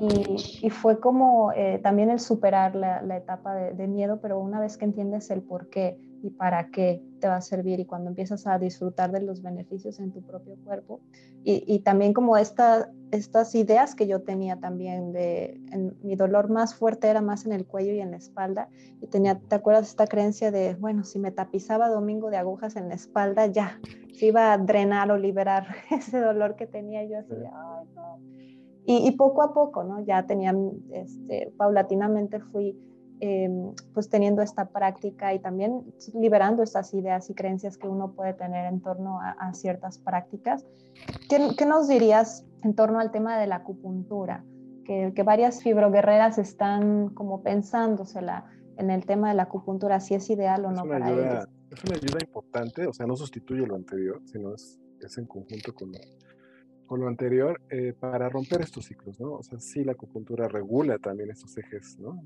y, 0.00 0.66
y 0.66 0.70
fue 0.70 1.00
como 1.00 1.52
eh, 1.52 1.78
también 1.82 2.10
el 2.10 2.20
superar 2.20 2.74
la, 2.74 3.00
la 3.02 3.16
etapa 3.16 3.54
de, 3.54 3.72
de, 3.72 3.86
miedo, 3.86 4.20
pero 4.20 4.38
una 4.40 4.60
vez 4.60 4.76
que 4.76 4.84
entiendes 4.84 5.30
el 5.30 5.42
por 5.42 5.68
qué 5.68 5.98
y 6.22 6.30
para 6.30 6.70
qué 6.70 7.02
te 7.20 7.28
va 7.28 7.36
a 7.36 7.40
servir 7.40 7.80
y 7.80 7.84
cuando 7.84 8.10
empiezas 8.10 8.46
a 8.46 8.58
disfrutar 8.58 9.10
de 9.10 9.20
los 9.20 9.42
beneficios 9.42 9.98
en 9.98 10.12
tu 10.12 10.22
propio 10.22 10.56
cuerpo 10.64 11.00
y, 11.44 11.64
y 11.66 11.80
también 11.80 12.12
como 12.12 12.36
esta, 12.36 12.90
estas 13.10 13.54
ideas 13.54 13.94
que 13.94 14.06
yo 14.06 14.22
tenía 14.22 14.60
también 14.60 15.12
de 15.12 15.60
mi 16.02 16.14
dolor 16.14 16.48
más 16.48 16.74
fuerte 16.74 17.08
era 17.08 17.20
más 17.20 17.44
en 17.44 17.52
el 17.52 17.66
cuello 17.66 17.92
y 17.92 18.00
en 18.00 18.12
la 18.12 18.16
espalda 18.18 18.68
y 19.00 19.08
tenía, 19.08 19.38
¿te 19.38 19.56
acuerdas 19.56 19.88
esta 19.88 20.06
creencia 20.06 20.50
de, 20.52 20.74
bueno, 20.76 21.04
si 21.04 21.18
me 21.18 21.32
tapizaba 21.32 21.88
domingo 21.88 22.30
de 22.30 22.36
agujas 22.36 22.76
en 22.76 22.88
la 22.88 22.94
espalda 22.94 23.46
ya, 23.46 23.80
se 24.14 24.26
iba 24.26 24.52
a 24.52 24.58
drenar 24.58 25.10
o 25.10 25.18
liberar 25.18 25.66
ese 25.90 26.20
dolor 26.20 26.54
que 26.54 26.66
tenía 26.66 27.04
yo 27.04 27.18
así 27.18 27.32
ay 27.34 27.86
no. 27.94 28.18
Y, 28.84 29.06
y 29.06 29.12
poco 29.12 29.42
a 29.42 29.54
poco, 29.54 29.84
¿no? 29.84 30.00
Ya 30.04 30.26
tenía, 30.26 30.52
este, 30.90 31.52
paulatinamente 31.56 32.40
fui 32.40 32.76
Em, 33.24 33.72
pues 33.94 34.08
teniendo 34.08 34.42
esta 34.42 34.70
práctica 34.70 35.32
y 35.32 35.38
también 35.38 35.84
liberando 36.12 36.64
estas 36.64 36.92
ideas 36.92 37.30
y 37.30 37.34
creencias 37.34 37.78
que 37.78 37.86
uno 37.86 38.14
puede 38.14 38.34
tener 38.34 38.66
en 38.66 38.80
torno 38.80 39.20
a, 39.20 39.54
ciertas 39.54 39.98
prácticas. 39.98 40.66
¿Qué, 41.28 41.64
nos 41.64 41.86
dirías 41.86 42.44
en 42.64 42.74
torno 42.74 42.98
al 42.98 43.12
tema 43.12 43.38
de 43.38 43.46
la 43.46 43.56
acupuntura? 43.56 44.44
Que, 44.84 45.12
que 45.14 45.22
varias 45.22 45.62
fibroguerreras 45.62 46.38
están 46.38 47.10
como 47.10 47.44
pensándosela 47.44 48.50
en 48.76 48.90
el 48.90 49.06
tema 49.06 49.28
de 49.28 49.36
la 49.36 49.44
acupuntura, 49.44 50.00
si 50.00 50.14
es 50.14 50.28
ideal 50.28 50.64
o 50.64 50.72
no 50.72 50.84
para 50.84 51.08
ellos. 51.08 51.46
Es 51.70 51.84
una 51.84 51.94
ayuda 51.94 52.18
importante, 52.20 52.88
o 52.88 52.92
sea, 52.92 53.06
no 53.06 53.14
sustituye 53.14 53.64
lo 53.64 53.76
anterior, 53.76 54.20
sino 54.24 54.52
es, 54.52 54.80
es 55.00 55.16
en 55.16 55.26
conjunto 55.26 55.72
con 55.72 55.92
lo, 55.92 55.98
con 56.86 56.98
lo 56.98 57.06
anterior 57.06 57.60
eh, 57.70 57.92
para 57.92 58.28
romper 58.28 58.62
estos 58.62 58.86
ciclos, 58.86 59.20
¿no? 59.20 59.34
O 59.34 59.42
sea, 59.44 59.60
sí 59.60 59.84
la 59.84 59.92
acupuntura 59.92 60.48
regula 60.48 60.98
también 60.98 61.30
estos 61.30 61.56
ejes, 61.56 62.00
¿no? 62.00 62.20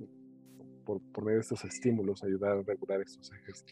Por, 0.87 1.03
por 1.12 1.25
medio 1.25 1.38
de 1.38 1.42
estos 1.42 1.64
estímulos, 1.64 2.25
ayudar 2.25 2.53
a 2.53 2.62
regular 2.62 3.03
estos 3.03 3.31
ejes 3.33 3.64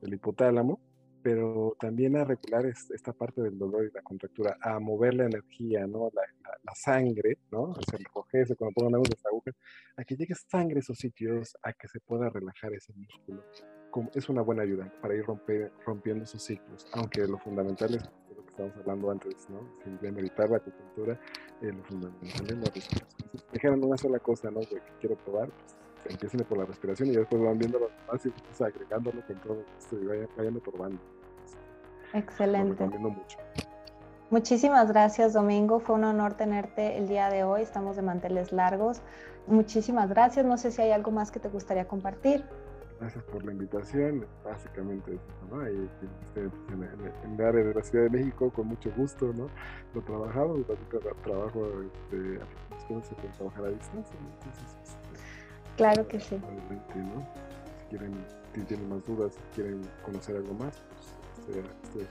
del 0.00 0.14
hipotálamo, 0.14 0.80
pero 1.22 1.76
también 1.78 2.16
a 2.16 2.24
regular 2.24 2.66
esta 2.66 3.12
parte 3.12 3.40
del 3.42 3.56
dolor 3.56 3.84
y 3.86 3.94
la 3.94 4.02
contractura, 4.02 4.58
a 4.60 4.80
mover 4.80 5.14
la 5.14 5.26
energía, 5.26 5.86
¿no? 5.86 6.10
La, 6.12 6.22
la, 6.64 6.74
sangre, 6.74 7.38
¿no? 7.50 7.74
Se 7.88 7.96
enrojece 7.96 8.56
cuando 8.56 8.74
pongan 8.74 9.02
las 9.02 9.26
agujas, 9.26 9.54
a 9.96 10.04
que 10.04 10.16
llegue 10.16 10.34
sangre 10.34 10.76
a 10.76 10.80
esos 10.80 10.98
sitios, 10.98 11.56
a 11.62 11.72
que 11.72 11.86
se 11.86 12.00
pueda 12.00 12.28
relajar 12.28 12.72
ese 12.72 12.92
músculo. 12.94 13.44
Como, 13.90 14.10
es 14.14 14.28
una 14.28 14.42
buena 14.42 14.62
ayuda 14.62 14.92
para 15.00 15.14
ir 15.14 15.24
romper, 15.24 15.70
rompiendo 15.84 16.24
esos 16.24 16.42
ciclos, 16.42 16.86
aunque 16.92 17.26
lo 17.26 17.38
fundamental 17.38 17.94
es 17.94 18.02
lo 18.34 18.42
que 18.42 18.50
estábamos 18.50 18.76
hablando 18.78 19.10
antes, 19.10 19.48
¿no? 19.50 19.60
Sin 19.84 20.14
meditar 20.14 20.50
la 20.50 20.56
acupuntura, 20.56 21.20
eh, 21.60 21.72
lo 21.72 21.84
fundamental 21.84 22.46
es 22.46 22.56
la 22.56 22.74
respiración. 22.74 23.30
Si 23.32 23.38
dijeran 23.52 23.84
una 23.84 23.96
sola 23.96 24.18
cosa, 24.18 24.50
¿no? 24.50 24.60
que 24.60 24.80
quiero 24.98 25.16
probar, 25.16 25.50
pues 25.50 25.81
empiecen 26.08 26.40
por 26.44 26.58
la 26.58 26.64
respiración 26.64 27.08
y 27.10 27.16
después 27.16 27.42
van 27.42 27.58
viendo 27.58 27.78
lo 27.78 27.88
demás 27.88 28.26
y 28.26 28.30
pues, 28.30 28.60
agregándolo 28.60 29.24
con 29.26 29.36
todo 29.36 29.64
esto 29.78 29.98
y 30.00 30.06
vayan, 30.06 30.28
vayan 30.36 30.60
probando. 30.60 30.98
Excelente. 32.14 32.84
mucho. 32.84 33.38
Muchísimas 34.30 34.88
gracias, 34.88 35.34
Domingo. 35.34 35.80
Fue 35.80 35.94
un 35.94 36.04
honor 36.04 36.34
tenerte 36.34 36.96
el 36.96 37.08
día 37.08 37.28
de 37.28 37.44
hoy. 37.44 37.62
Estamos 37.62 37.96
de 37.96 38.02
manteles 38.02 38.52
largos. 38.52 39.02
Muchísimas 39.46 40.08
gracias. 40.08 40.46
No 40.46 40.56
sé 40.56 40.70
si 40.70 40.80
hay 40.80 40.90
algo 40.90 41.10
más 41.10 41.30
que 41.30 41.38
te 41.38 41.48
gustaría 41.48 41.86
compartir. 41.86 42.44
Gracias 42.98 43.24
por 43.24 43.44
la 43.44 43.52
invitación. 43.52 44.24
Básicamente 44.44 45.18
¿no? 45.50 45.66
en, 45.66 45.90
el 46.34 47.44
área 47.44 47.64
de 47.64 47.74
la 47.74 47.82
Ciudad 47.82 48.04
de 48.04 48.10
México, 48.10 48.50
con 48.50 48.68
mucho 48.68 48.90
gusto, 48.96 49.32
¿no? 49.34 49.48
Lo 49.94 50.00
trabajamos, 50.00 50.60
trabajo, 51.22 51.68
este, 51.82 52.38
se 53.02 53.14
puede 53.14 53.28
trabajar 53.36 53.64
a 53.64 53.68
distancia. 53.68 54.16
Entonces, 54.38 54.96
Claro 55.76 56.06
que 56.06 56.20
sí. 56.20 56.40
Si 56.92 57.88
quieren, 57.90 58.12
si 58.54 58.60
tienen 58.62 58.88
más 58.88 59.04
dudas, 59.06 59.32
si 59.32 59.40
quieren 59.54 59.82
conocer 60.04 60.36
algo 60.36 60.54
más, 60.54 60.74
pues 61.46 61.56
estoy, 61.84 62.06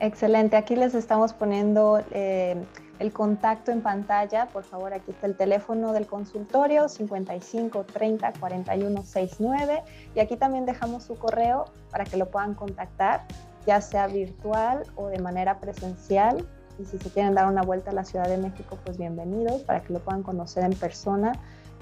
Excelente, 0.00 0.56
aquí 0.56 0.76
les 0.76 0.94
estamos 0.94 1.32
poniendo 1.32 2.00
eh, 2.12 2.56
el 3.00 3.12
contacto 3.12 3.72
en 3.72 3.82
pantalla. 3.82 4.46
Por 4.46 4.62
favor, 4.62 4.94
aquí 4.94 5.10
está 5.10 5.26
el 5.26 5.36
teléfono 5.36 5.92
del 5.92 6.06
consultorio 6.06 6.88
55 6.88 7.84
30 7.84 8.32
41 8.38 9.02
69 9.02 9.82
y 10.14 10.20
aquí 10.20 10.36
también 10.36 10.66
dejamos 10.66 11.02
su 11.02 11.16
correo 11.16 11.64
para 11.90 12.04
que 12.04 12.16
lo 12.16 12.30
puedan 12.30 12.54
contactar, 12.54 13.24
ya 13.66 13.80
sea 13.80 14.06
virtual 14.06 14.84
o 14.94 15.08
de 15.08 15.18
manera 15.18 15.58
presencial. 15.58 16.46
Y 16.78 16.84
si 16.84 16.96
se 16.96 17.10
quieren 17.10 17.34
dar 17.34 17.48
una 17.48 17.62
vuelta 17.62 17.90
a 17.90 17.94
la 17.94 18.04
Ciudad 18.04 18.28
de 18.28 18.36
México, 18.36 18.78
pues 18.84 18.98
bienvenidos 18.98 19.62
para 19.62 19.82
que 19.82 19.92
lo 19.92 19.98
puedan 19.98 20.22
conocer 20.22 20.62
en 20.62 20.74
persona 20.74 21.32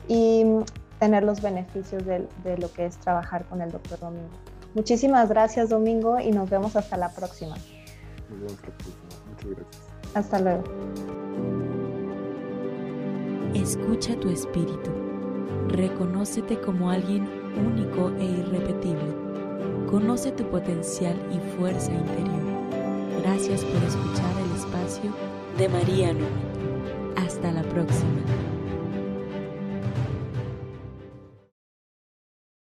y 0.09 0.45
tener 0.99 1.25
los 1.25 1.43
beneficios 1.43 2.05
de, 2.07 2.27
de 2.45 2.59
lo 2.59 2.73
que 2.73 2.87
es 2.87 2.97
trabajar 2.99 3.45
con 3.47 3.61
el 3.61 3.71
doctor 3.71 3.99
Domingo. 3.99 4.31
Muchísimas 4.75 5.29
gracias 5.29 5.71
Domingo 5.71 6.21
y 6.21 6.31
nos 6.31 6.51
vemos 6.51 6.77
hasta 6.77 6.97
la 6.97 7.11
próxima. 7.11 7.57
Nos 8.29 8.41
vemos 8.41 8.53
hasta 8.53 8.69
la 8.69 8.77
próxima. 8.77 9.23
Muchas 9.31 9.51
gracias. 9.51 9.87
Hasta 10.15 10.41
luego. 10.41 10.65
Escucha 13.55 14.15
tu 14.21 14.29
espíritu. 14.29 14.91
Reconócete 15.69 16.61
como 16.61 16.91
alguien 16.91 17.27
único 17.59 18.11
e 18.19 18.25
irrepetible. 18.25 19.15
Conoce 19.91 20.33
tu 20.33 20.45
potencial 20.51 21.17
y 21.33 21.39
fuerza 21.57 21.93
interior. 21.93 22.43
Gracias 23.23 23.65
por 23.65 23.83
escuchar 23.83 24.33
el 24.45 24.57
espacio 24.57 25.11
de 25.57 25.69
María 25.69 26.13
Nube. 26.13 26.27
Hasta 27.17 27.51
la 27.51 27.63
próxima. 27.63 28.21